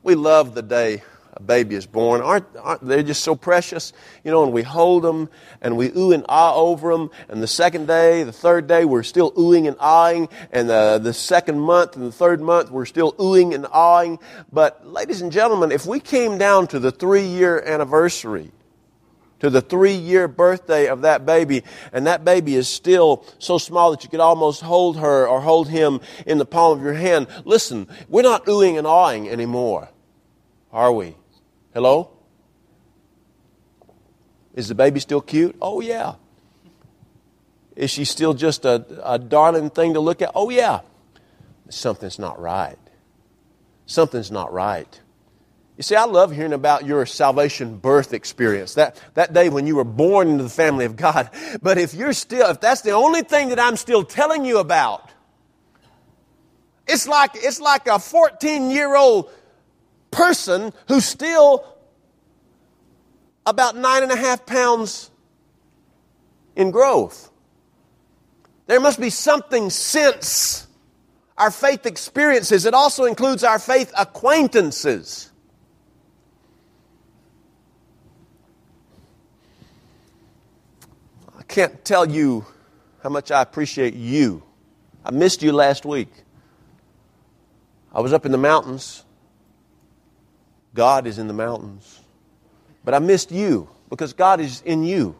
We 0.03 0.15
love 0.15 0.55
the 0.55 0.61
day 0.61 1.03
a 1.33 1.41
baby 1.41 1.75
is 1.75 1.85
born. 1.85 2.21
Aren't, 2.21 2.45
aren't 2.57 2.85
they 2.85 3.03
just 3.03 3.23
so 3.23 3.35
precious? 3.35 3.93
You 4.23 4.31
know, 4.31 4.43
and 4.43 4.51
we 4.51 4.63
hold 4.63 5.03
them 5.03 5.29
and 5.61 5.77
we 5.77 5.89
ooh 5.95 6.11
and 6.11 6.25
ah 6.27 6.53
over 6.55 6.91
them. 6.91 7.09
And 7.29 7.41
the 7.41 7.47
second 7.47 7.87
day, 7.87 8.23
the 8.23 8.33
third 8.33 8.67
day, 8.67 8.85
we're 8.85 9.03
still 9.03 9.31
oohing 9.33 9.67
and 9.67 9.77
ahhing. 9.77 10.29
And 10.51 10.69
the, 10.69 10.99
the 11.01 11.13
second 11.13 11.59
month 11.59 11.95
and 11.95 12.05
the 12.05 12.11
third 12.11 12.41
month, 12.41 12.69
we're 12.69 12.85
still 12.85 13.13
oohing 13.13 13.55
and 13.55 13.65
ahhing. 13.65 14.19
But, 14.51 14.85
ladies 14.85 15.21
and 15.21 15.31
gentlemen, 15.31 15.71
if 15.71 15.85
we 15.85 15.99
came 15.99 16.37
down 16.37 16.67
to 16.67 16.79
the 16.79 16.91
three 16.91 17.25
year 17.25 17.61
anniversary, 17.61 18.51
to 19.41 19.49
the 19.49 19.61
three 19.61 19.95
year 19.95 20.27
birthday 20.27 20.87
of 20.87 21.01
that 21.01 21.25
baby, 21.25 21.63
and 21.91 22.05
that 22.05 22.23
baby 22.23 22.55
is 22.55 22.69
still 22.69 23.25
so 23.39 23.57
small 23.57 23.89
that 23.91 24.03
you 24.03 24.09
could 24.09 24.19
almost 24.19 24.61
hold 24.61 24.97
her 24.97 25.27
or 25.27 25.41
hold 25.41 25.67
him 25.67 25.99
in 26.27 26.37
the 26.37 26.45
palm 26.45 26.77
of 26.77 26.83
your 26.83 26.93
hand. 26.93 27.27
Listen, 27.43 27.87
we're 28.07 28.21
not 28.21 28.45
oohing 28.45 28.77
and 28.77 28.85
awing 28.85 29.27
anymore, 29.27 29.89
are 30.71 30.93
we? 30.93 31.17
Hello? 31.73 32.11
Is 34.53 34.67
the 34.67 34.75
baby 34.75 34.99
still 34.99 35.21
cute? 35.21 35.55
Oh, 35.59 35.81
yeah. 35.81 36.15
Is 37.75 37.89
she 37.89 38.05
still 38.05 38.35
just 38.35 38.63
a, 38.63 38.85
a 39.03 39.17
darling 39.17 39.71
thing 39.71 39.95
to 39.95 39.99
look 39.99 40.21
at? 40.21 40.31
Oh, 40.35 40.51
yeah. 40.51 40.81
Something's 41.69 42.19
not 42.19 42.39
right. 42.39 42.77
Something's 43.87 44.29
not 44.29 44.53
right. 44.53 45.01
You 45.81 45.83
see, 45.83 45.95
I 45.95 46.05
love 46.05 46.31
hearing 46.31 46.53
about 46.53 46.85
your 46.85 47.07
salvation 47.07 47.79
birth 47.79 48.13
experience, 48.13 48.75
that, 48.75 49.01
that 49.15 49.33
day 49.33 49.49
when 49.49 49.65
you 49.65 49.77
were 49.77 49.83
born 49.83 50.27
into 50.27 50.43
the 50.43 50.49
family 50.49 50.85
of 50.85 50.95
God. 50.95 51.31
But 51.59 51.79
if 51.79 51.95
you're 51.95 52.13
still, 52.13 52.51
if 52.51 52.61
that's 52.61 52.81
the 52.81 52.91
only 52.91 53.23
thing 53.23 53.49
that 53.49 53.59
I'm 53.59 53.75
still 53.75 54.03
telling 54.03 54.45
you 54.45 54.59
about, 54.59 55.09
it's 56.87 57.07
like, 57.07 57.31
it's 57.33 57.59
like 57.59 57.87
a 57.87 57.97
14 57.97 58.69
year 58.69 58.95
old 58.95 59.31
person 60.11 60.71
who's 60.87 61.03
still 61.03 61.65
about 63.47 63.75
nine 63.75 64.03
and 64.03 64.11
a 64.11 64.17
half 64.17 64.45
pounds 64.45 65.09
in 66.55 66.69
growth. 66.69 67.31
There 68.67 68.79
must 68.79 68.99
be 68.99 69.09
something 69.09 69.71
since 69.71 70.67
our 71.39 71.49
faith 71.49 71.87
experiences. 71.87 72.67
It 72.67 72.75
also 72.75 73.05
includes 73.05 73.43
our 73.43 73.57
faith 73.57 73.91
acquaintances. 73.97 75.30
Can't 81.51 81.83
tell 81.83 82.09
you 82.09 82.45
how 83.03 83.09
much 83.09 83.29
I 83.29 83.41
appreciate 83.41 83.93
you. 83.93 84.41
I 85.03 85.11
missed 85.11 85.43
you 85.43 85.51
last 85.51 85.85
week. 85.85 86.09
I 87.93 87.99
was 87.99 88.13
up 88.13 88.25
in 88.25 88.31
the 88.31 88.37
mountains. 88.37 89.03
God 90.73 91.05
is 91.05 91.19
in 91.19 91.27
the 91.27 91.33
mountains. 91.33 91.99
But 92.85 92.93
I 92.93 92.99
missed 92.99 93.31
you 93.31 93.69
because 93.89 94.13
God 94.13 94.39
is 94.39 94.61
in 94.61 94.83
you. 94.83 95.15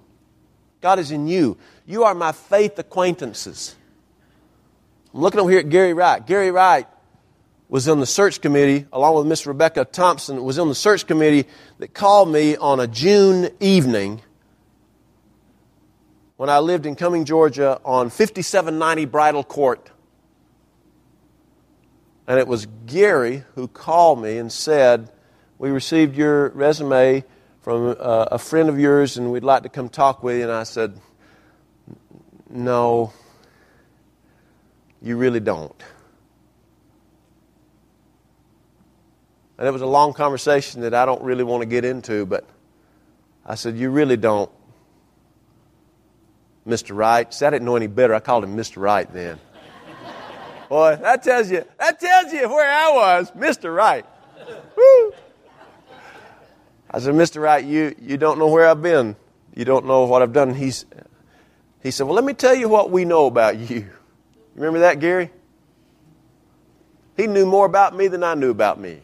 God 0.80 1.00
is 1.00 1.12
in 1.12 1.28
you. 1.28 1.58
You 1.86 2.06
are 2.06 2.15
my 2.15 2.32
faith 2.32 2.80
acquaintances. 2.80 3.76
I'm 5.13 5.20
looking 5.20 5.41
over 5.41 5.50
here 5.50 5.60
at 5.60 5.70
Gary 5.70 5.94
Wright. 5.94 6.26
Gary 6.26 6.50
Wright 6.50 6.88
was 7.67 7.89
on 7.89 8.00
the 8.00 8.06
search 8.06 8.39
committee, 8.39 8.86
along 8.94 9.15
with 9.15 9.28
Miss 9.28 9.46
Rebecca 9.46 9.84
Thompson, 9.84 10.41
was 10.41 10.58
on 10.58 10.70
the 10.70 10.76
search 10.76 11.06
committee 11.06 11.50
that 11.80 11.94
called 11.94 12.32
me 12.32 12.56
on 12.56 12.80
a 12.80 12.88
June 12.88 13.50
evening 13.60 14.22
when 16.41 16.49
I 16.49 16.58
lived 16.58 16.88
in 16.88 16.95
Cumming, 16.95 17.25
Georgia 17.25 17.80
on 17.86 18.10
5790 18.10 19.06
Bridle 19.06 19.43
Court. 19.43 19.91
And 22.25 22.39
it 22.39 22.47
was 22.47 22.65
Gary 22.88 23.43
who 23.54 23.67
called 23.67 24.19
me 24.19 24.39
and 24.39 24.51
said, 24.51 25.12
We 25.60 25.69
received 25.69 26.17
your 26.17 26.49
resume 26.49 27.23
from 27.62 27.89
uh, 27.89 28.25
a 28.32 28.39
friend 28.39 28.69
of 28.69 28.80
yours 28.80 29.17
and 29.17 29.32
we'd 29.32 29.43
like 29.43 29.62
to 29.62 29.69
come 29.69 29.88
talk 29.88 30.23
with 30.23 30.38
you. 30.38 30.41
And 30.41 30.51
I 30.51 30.63
said, 30.63 30.99
No, 32.49 33.13
you 34.99 35.17
really 35.17 35.41
don't. 35.41 35.80
And 39.60 39.67
it 39.67 39.71
was 39.71 39.84
a 39.84 39.86
long 39.86 40.13
conversation 40.13 40.82
that 40.82 40.95
I 40.95 41.06
don't 41.06 41.21
really 41.21 41.43
want 41.43 41.62
to 41.62 41.67
get 41.67 41.86
into, 41.86 42.25
but 42.25 42.49
I 43.45 43.54
said, 43.54 43.77
You 43.77 43.91
really 43.91 44.17
don't, 44.17 44.49
Mr. 46.67 46.95
Wright. 46.95 47.34
See, 47.34 47.45
I 47.45 47.50
didn't 47.50 47.65
know 47.65 47.76
any 47.76 47.88
better. 47.88 48.13
I 48.13 48.19
called 48.19 48.43
him 48.43 48.56
Mr. 48.56 48.82
Wright 48.82 49.12
then. 49.12 49.39
Boy, 50.69 50.97
that 51.02 51.21
tells 51.24 51.52
you, 51.52 51.65
that 51.80 52.00
tells 52.00 52.32
you 52.32 52.47
where 52.47 52.71
I 52.71 52.91
was, 52.91 53.32
Mr. 53.32 53.76
Wright. 53.76 54.06
Woo. 54.78 55.13
I 56.89 57.00
said, 57.00 57.13
Mr. 57.13 57.41
Wright, 57.41 57.63
you, 57.63 57.95
you 58.00 58.17
don't 58.17 58.39
know 58.39 58.47
where 58.47 58.67
I've 58.67 58.82
been. 58.82 59.15
You 59.54 59.65
don't 59.65 59.86
know 59.86 60.06
what 60.06 60.21
I've 60.21 60.34
done. 60.34 60.54
He's, 60.54 60.86
he 61.84 61.91
said, 61.91 62.06
Well, 62.06 62.15
let 62.15 62.24
me 62.24 62.34
tell 62.34 62.56
you 62.56 62.69
what 62.69 62.89
we 62.89 63.06
know 63.06 63.26
about 63.26 63.58
you. 63.58 63.89
Remember 64.56 64.80
that, 64.80 65.00
Gary? 65.00 65.32
He 67.17 67.28
knew 67.28 67.45
more 67.45 67.65
about 67.65 67.95
me 67.95 68.08
than 68.08 68.24
I 68.24 68.34
knew 68.36 68.50
about 68.50 68.80
me. 68.80 69.02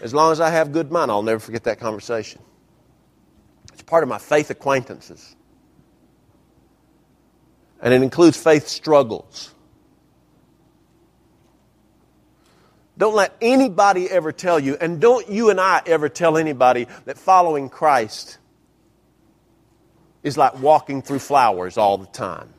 As 0.00 0.14
long 0.14 0.32
as 0.32 0.40
I 0.40 0.50
have 0.50 0.72
good 0.72 0.90
mind, 0.90 1.10
I'll 1.10 1.22
never 1.22 1.40
forget 1.40 1.64
that 1.64 1.78
conversation. 1.78 2.40
It's 3.72 3.82
part 3.82 4.02
of 4.02 4.08
my 4.08 4.18
faith 4.18 4.50
acquaintances. 4.50 5.36
And 7.82 7.94
it 7.94 8.02
includes 8.02 8.36
faith 8.36 8.68
struggles. 8.68 9.54
Don't 12.96 13.14
let 13.14 13.34
anybody 13.40 14.10
ever 14.10 14.30
tell 14.30 14.60
you, 14.60 14.76
and 14.78 15.00
don't 15.00 15.30
you 15.30 15.48
and 15.48 15.58
I 15.58 15.80
ever 15.86 16.10
tell 16.10 16.36
anybody 16.36 16.86
that 17.06 17.16
following 17.16 17.70
Christ 17.70 18.36
is 20.22 20.36
like 20.36 20.60
walking 20.60 21.00
through 21.00 21.20
flowers 21.20 21.78
all 21.78 21.96
the 21.96 22.06
time. 22.06 22.52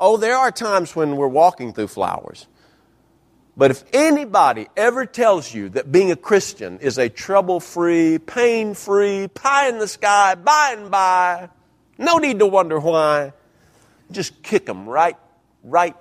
Oh, 0.00 0.16
there 0.16 0.36
are 0.36 0.50
times 0.50 0.96
when 0.96 1.16
we're 1.16 1.28
walking 1.28 1.74
through 1.74 1.88
flowers. 1.88 2.46
But 3.56 3.70
if 3.70 3.84
anybody 3.92 4.68
ever 4.76 5.06
tells 5.06 5.52
you 5.52 5.70
that 5.70 5.90
being 5.90 6.10
a 6.10 6.16
Christian 6.16 6.78
is 6.80 6.98
a 6.98 7.08
trouble 7.08 7.58
free, 7.58 8.18
pain 8.18 8.74
free, 8.74 9.28
pie 9.28 9.68
in 9.68 9.78
the 9.78 9.88
sky, 9.88 10.34
by 10.34 10.74
and 10.76 10.90
by, 10.90 11.48
no 11.96 12.18
need 12.18 12.38
to 12.40 12.46
wonder 12.46 12.78
why, 12.78 13.32
just 14.10 14.42
kick 14.42 14.66
them 14.66 14.86
right, 14.86 15.16
right, 15.64 15.96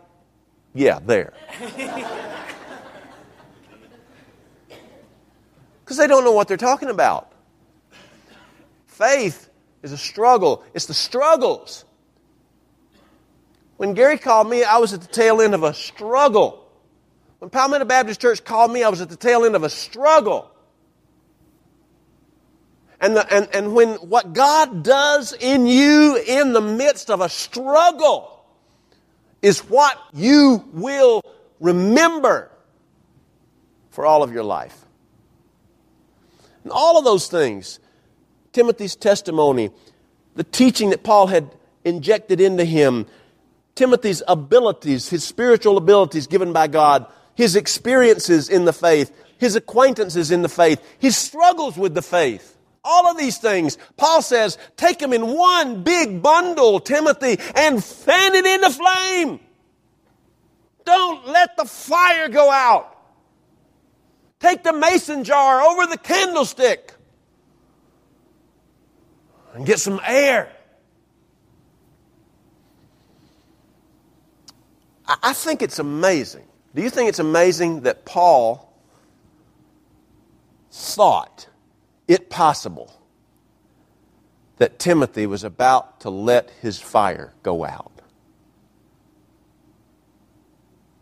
yeah, 0.74 1.00
there. 1.00 1.34
Because 5.86 5.98
they 5.98 6.08
don't 6.08 6.24
know 6.24 6.32
what 6.32 6.48
they're 6.48 6.58
talking 6.58 6.90
about. 6.90 7.32
Faith 8.88 9.50
is 9.84 9.92
a 9.92 9.98
struggle, 9.98 10.64
it's 10.74 10.88
the 10.88 10.96
struggles. 10.96 11.86
When 13.78 13.94
Gary 13.94 14.18
called 14.18 14.50
me, 14.50 14.64
I 14.64 14.78
was 14.78 14.94
at 14.94 15.02
the 15.02 15.08
tail 15.08 15.42
end 15.42 15.54
of 15.54 15.62
a 15.62 15.76
struggle. 15.76 16.65
When 17.40 17.50
Palmetto 17.50 17.86
Baptist 17.86 18.22
Church 18.22 18.44
called 18.44 18.72
me, 18.72 18.84
I 18.84 18.90
was 18.90 19.02
at 19.02 19.10
the 19.10 19.16
tail 19.16 19.46
end 19.46 19.56
of 19.56 19.64
a 19.64 19.70
struggle. 19.70 20.52
And, 23.00 23.16
the, 23.16 23.34
and, 23.34 23.50
and 23.54 23.74
when 23.74 23.96
what 23.96 24.34
God 24.34 24.84
does 24.84 25.34
in 25.34 25.68
you 25.68 26.16
in 26.16 26.54
the 26.54 26.62
midst 26.62 27.10
of 27.10 27.22
a 27.22 27.30
struggle 27.30 28.44
is 29.42 29.60
what 29.60 29.98
you 30.14 30.64
will 30.74 31.22
remember 31.60 32.50
for 33.92 34.06
all 34.06 34.24
of 34.24 34.34
your 34.34 34.44
life. 34.44 34.86
And 36.64 36.72
all 36.72 36.98
of 36.98 37.04
those 37.06 37.28
things, 37.28 37.80
Timothy's 38.54 38.96
testimony, 38.96 39.70
the 40.36 40.44
teaching 40.44 40.90
that 40.90 41.04
Paul 41.04 41.28
had 41.28 41.54
injected 41.84 42.42
into 42.42 42.66
him, 42.66 43.06
Timothy's 43.76 44.24
abilities, 44.28 45.10
his 45.10 45.24
spiritual 45.24 45.78
abilities 45.78 46.28
given 46.28 46.54
by 46.54 46.68
God, 46.68 47.06
his 47.36 47.56
experiences 47.56 48.50
in 48.50 48.66
the 48.66 48.74
faith, 48.74 49.12
his 49.38 49.56
acquaintances 49.56 50.32
in 50.32 50.42
the 50.42 50.50
faith, 50.50 50.82
his 51.00 51.16
struggles 51.16 51.78
with 51.78 51.94
the 51.94 52.02
faith. 52.02 52.58
All 52.84 53.08
of 53.10 53.18
these 53.18 53.38
things, 53.38 53.78
Paul 53.98 54.22
says, 54.22 54.58
take 54.78 55.00
them 55.00 55.12
in 55.12 55.28
one 55.28 55.84
big 55.84 56.22
bundle, 56.22 56.80
Timothy, 56.80 57.40
and 57.56 57.84
fan 57.84 58.36
it 58.36 58.46
into 58.46 58.70
flame. 58.70 59.40
Don't 60.86 61.28
let 61.28 61.58
the 61.58 61.66
fire 61.66 62.30
go 62.30 62.50
out. 62.52 62.96
Take 64.40 64.64
the 64.64 64.74
mason 64.74 65.24
jar 65.24 65.62
over 65.62 65.88
the 65.88 65.98
candlestick 65.98 66.94
and 69.56 69.66
get 69.66 69.80
some 69.80 70.00
air. 70.06 70.52
I 75.08 75.34
think 75.34 75.62
it's 75.62 75.80
amazing. 75.80 76.46
Do 76.76 76.82
you 76.82 76.90
think 76.90 77.08
it's 77.08 77.20
amazing 77.20 77.82
that 77.82 78.04
Paul 78.04 78.70
thought 80.70 81.48
it 82.06 82.30
possible 82.30 83.02
that 84.58 84.78
Timothy 84.78 85.26
was 85.26 85.46
about 85.46 86.02
to 86.02 86.10
let 86.10 86.50
his 86.62 86.80
fire 86.80 87.34
go 87.44 87.64
out? 87.66 87.94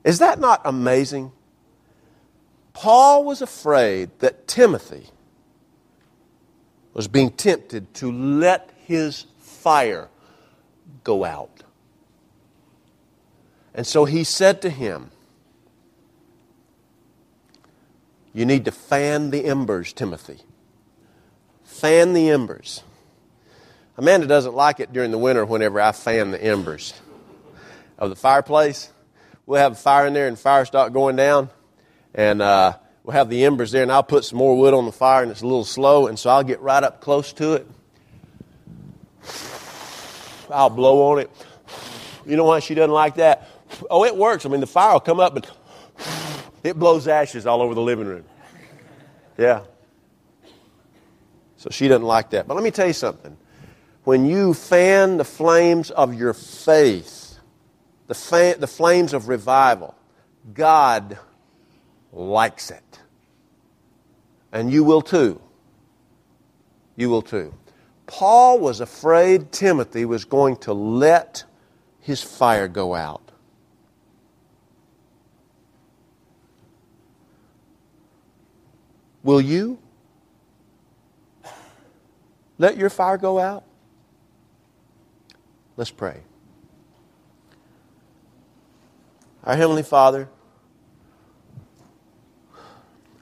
Is 0.04 0.20
that 0.20 0.40
not 0.40 0.62
amazing? 0.64 1.32
Paul 2.74 3.24
was 3.24 3.42
afraid 3.42 4.12
that 4.20 4.48
Timothy 4.48 5.08
was 6.94 7.08
being 7.08 7.32
tempted 7.32 7.92
to 7.96 8.12
let 8.12 8.70
his 8.86 9.26
fire 9.40 10.10
go 11.04 11.24
out. 11.24 11.64
And 13.74 13.88
so 13.88 14.06
he 14.06 14.24
said 14.24 14.62
to 14.62 14.70
him, 14.70 15.10
You 18.34 18.46
need 18.46 18.65
to 18.65 18.72
fan 18.72 19.30
the 19.30 19.46
embers, 19.46 19.93
Timothy. 19.93 20.41
Fan 21.63 22.13
the 22.13 22.30
embers. 22.30 22.84
Amanda 23.98 24.26
doesn't 24.26 24.56
like 24.56 24.80
it 24.80 24.91
during 24.91 25.12
the 25.12 25.17
winter 25.17 25.46
whenever 25.46 25.80
I 25.80 25.91
fan 25.91 26.32
the 26.32 26.43
embers 26.43 26.93
of 27.98 28.10
the 28.10 28.15
fireplace. 28.15 28.91
We'll 29.46 29.62
have 29.62 29.74
a 29.74 29.76
fire 29.76 30.08
in 30.08 30.13
there 30.13 30.28
and 30.28 30.39
fire 30.39 30.65
start 30.65 30.93
going 30.93 31.15
down 31.15 31.50
and 32.13 32.41
uh, 32.41 32.78
we'll 33.04 33.15
have 33.15 33.30
the 33.30 33.43
embers 33.46 33.72
there, 33.72 33.84
and 33.84 33.91
I'll 33.91 34.04
put 34.04 34.24
some 34.24 34.38
more 34.38 34.58
wood 34.58 34.74
on 34.74 34.86
the 34.86 34.91
fire, 34.91 35.24
and 35.24 35.32
it's 35.32 35.41
a 35.41 35.48
little 35.48 35.65
slow, 35.65 36.08
and 36.08 36.17
so 36.17 36.30
I'll 36.30 36.43
get 36.43 36.62
right 36.62 36.84
up 36.84 37.02
close 37.02 37.34
to 37.34 37.54
it. 37.54 37.67
I'll 40.50 40.69
blow 40.69 41.12
on 41.12 41.19
it. 41.19 41.32
You 42.26 42.38
know 42.38 42.46
why 42.46 42.60
she 42.60 42.76
doesn't 42.76 42.91
like 42.91 43.15
that? 43.15 43.50
Oh, 43.89 44.06
it 44.06 44.15
works. 44.15 44.46
I 44.46 44.50
mean, 44.50 44.60
the 44.60 44.67
fire 44.67 44.93
will 44.93 45.00
come 45.00 45.19
up, 45.19 45.34
but 45.34 45.50
it 46.63 46.80
blows 46.80 47.08
ashes 47.08 47.45
all 47.45 47.62
over 47.62 47.73
the 47.73 47.82
living 47.82 48.08
room. 48.08 48.26
Yeah. 49.38 49.62
So 51.58 51.69
she 51.69 51.88
doesn't 51.88 52.06
like 52.06 52.32
that. 52.32 52.47
But 52.47 52.56
let 52.56 52.63
me 52.63 52.71
tell 52.71 52.88
you 52.88 52.93
something. 52.93 53.38
When 54.04 54.26
you 54.26 54.54
fan 54.54 55.17
the 55.17 55.23
flames 55.23 55.91
of 55.91 56.13
your 56.13 56.34
faith, 56.34 57.39
the, 58.08 58.13
fan, 58.13 58.60
the 58.60 58.67
flames 58.67 59.13
of 59.13 59.28
revival, 59.28 59.95
God 60.54 61.17
likes 62.12 62.69
it. 62.69 62.99
And 64.52 64.71
you 64.71 64.84
will 64.84 65.02
too. 65.02 65.41
You 66.95 67.10
will 67.10 67.21
too. 67.21 67.54
Paul 68.06 68.60
was 68.60 68.82
afraid 68.82 69.52
Timothy 69.52 70.06
was 70.06 70.26
going 70.26 70.58
to 70.58 70.73
let 70.73 71.45
his 72.02 72.21
fire 72.21 72.67
go 72.67 72.93
out. 72.93 73.23
Will 79.24 79.42
you 79.42 79.80
let 82.58 82.78
your 82.78 82.90
fire 82.90 83.18
go 83.18 83.40
out? 83.40 83.64
Let's 85.76 85.92
pray. 85.92 86.20
Our 89.44 89.56
Heavenly 89.56 89.84
Father, 89.84 90.30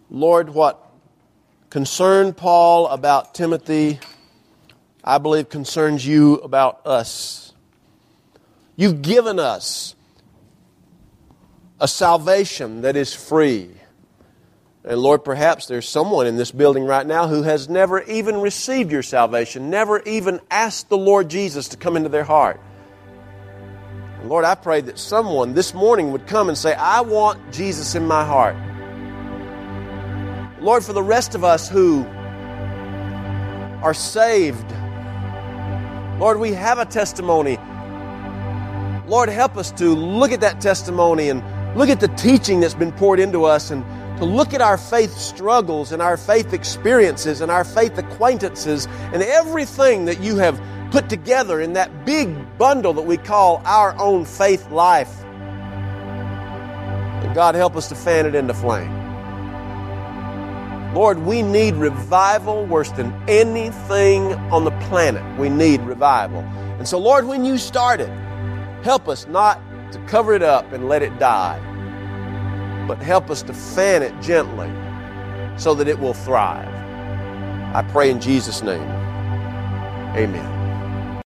Lord, 0.10 0.50
what 0.50 0.92
concerned 1.70 2.36
Paul 2.36 2.88
about 2.88 3.34
Timothy, 3.34 4.00
I 5.04 5.18
believe 5.18 5.50
concerns 5.50 6.06
you 6.06 6.36
about 6.36 6.86
us. 6.86 7.54
You've 8.76 9.02
given 9.02 9.40
us 9.40 9.96
a 11.80 11.88
salvation 11.88 12.82
that 12.82 12.96
is 12.96 13.14
free. 13.16 13.70
And 14.84 15.00
Lord, 15.00 15.24
perhaps 15.24 15.67
there's 15.67 15.88
someone 15.88 16.26
in 16.26 16.38
this 16.38 16.52
building 16.52 16.86
right 16.86 17.06
now 17.06 17.28
who 17.28 17.44
has 17.44 17.70
never 17.70 18.02
even 18.02 18.41
received 18.41 18.91
your 18.91 19.04
salvation, 19.04 19.70
never 19.70 20.02
even 20.02 20.41
asked 20.50 20.89
the 20.89 20.98
Lord 20.98 21.30
Jesus 21.30 21.67
to 21.70 21.78
come 21.78 21.96
into 21.96 22.10
their 22.10 22.24
heart. 22.24 22.60
And 24.20 24.28
Lord, 24.28 24.44
I 24.44 24.56
pray 24.56 24.82
that 24.82 24.98
someone 24.98 25.54
this 25.54 25.76
morning 25.76 26.12
would 26.12 26.26
come 26.26 26.50
and 26.50 26.58
say, 26.58 26.74
I 26.74 27.02
want 27.02 27.54
Jesus 27.54 27.94
in 27.94 28.08
my 28.08 28.26
heart. 28.26 28.56
Lord, 30.62 30.84
for 30.84 30.94
the 30.94 31.04
rest 31.04 31.36
of 31.36 31.44
us 31.44 31.70
who 31.70 32.04
are 33.84 33.94
saved, 33.94 34.70
Lord, 36.20 36.39
we 36.39 36.54
have 36.54 36.80
a 36.80 36.86
testimony. 36.86 37.58
Lord, 39.08 39.30
help 39.30 39.58
us 39.58 39.72
to 39.74 39.89
look 39.89 40.32
at 40.32 40.41
that 40.41 40.60
testimony 40.60 41.30
and 41.30 41.44
look 41.78 41.89
at 41.89 42.00
the 42.00 42.08
teaching 42.10 42.60
that's 42.60 42.74
been 42.74 42.91
poured 42.91 43.20
into 43.20 43.44
us 43.46 43.70
and 43.70 43.84
to 44.22 44.26
look 44.26 44.54
at 44.54 44.62
our 44.62 44.78
faith 44.78 45.18
struggles 45.18 45.92
and 45.92 46.00
our 46.00 46.16
faith 46.16 46.54
experiences 46.54 47.42
and 47.42 47.50
our 47.50 47.64
faith 47.64 47.98
acquaintances 47.98 48.88
and 49.14 49.24
everything 49.24 50.06
that 50.06 50.22
you 50.22 50.36
have 50.36 50.62
put 50.92 51.10
together 51.10 51.60
in 51.60 51.74
that 51.74 52.06
big 52.06 52.30
bundle 52.60 52.94
that 52.94 53.02
we 53.02 53.18
call 53.18 53.64
our 53.66 53.98
own 54.00 54.24
faith 54.24 54.70
life. 54.70 55.24
And 57.24 57.34
God, 57.34 57.56
help 57.56 57.76
us 57.76 57.90
to 57.90 57.96
fan 57.96 58.28
it 58.28 58.36
into 58.36 58.54
flame. 58.54 58.94
Lord, 60.94 61.18
we 61.18 61.42
need 61.42 61.74
revival 61.74 62.68
worse 62.68 62.92
than 62.92 63.12
anything 63.28 64.34
on 64.52 64.66
the 64.66 64.72
planet. 64.82 65.24
We 65.40 65.50
need 65.50 65.82
revival. 65.82 66.42
And 66.78 66.88
so, 66.88 67.00
Lord, 67.00 67.26
when 67.26 67.44
you 67.44 67.58
start 67.58 68.00
it, 68.00 68.10
help 68.84 69.08
us 69.08 69.26
not 69.26 69.60
to 69.94 70.00
cover 70.06 70.36
it 70.36 70.44
up 70.44 70.72
and 70.74 70.88
let 70.88 71.02
it 71.02 71.18
die 71.18 71.60
but 72.91 73.01
help 73.01 73.30
us 73.30 73.41
to 73.41 73.54
fan 73.54 74.04
it 74.04 74.12
gently 74.21 74.69
so 75.58 75.73
that 75.73 75.88
it 75.88 75.97
will 75.97 76.13
thrive. 76.13 76.67
I 77.73 77.89
pray 77.89 78.12
in 78.12 78.19
Jesus' 78.19 78.62
name. 78.62 78.82
Amen. 80.13 80.61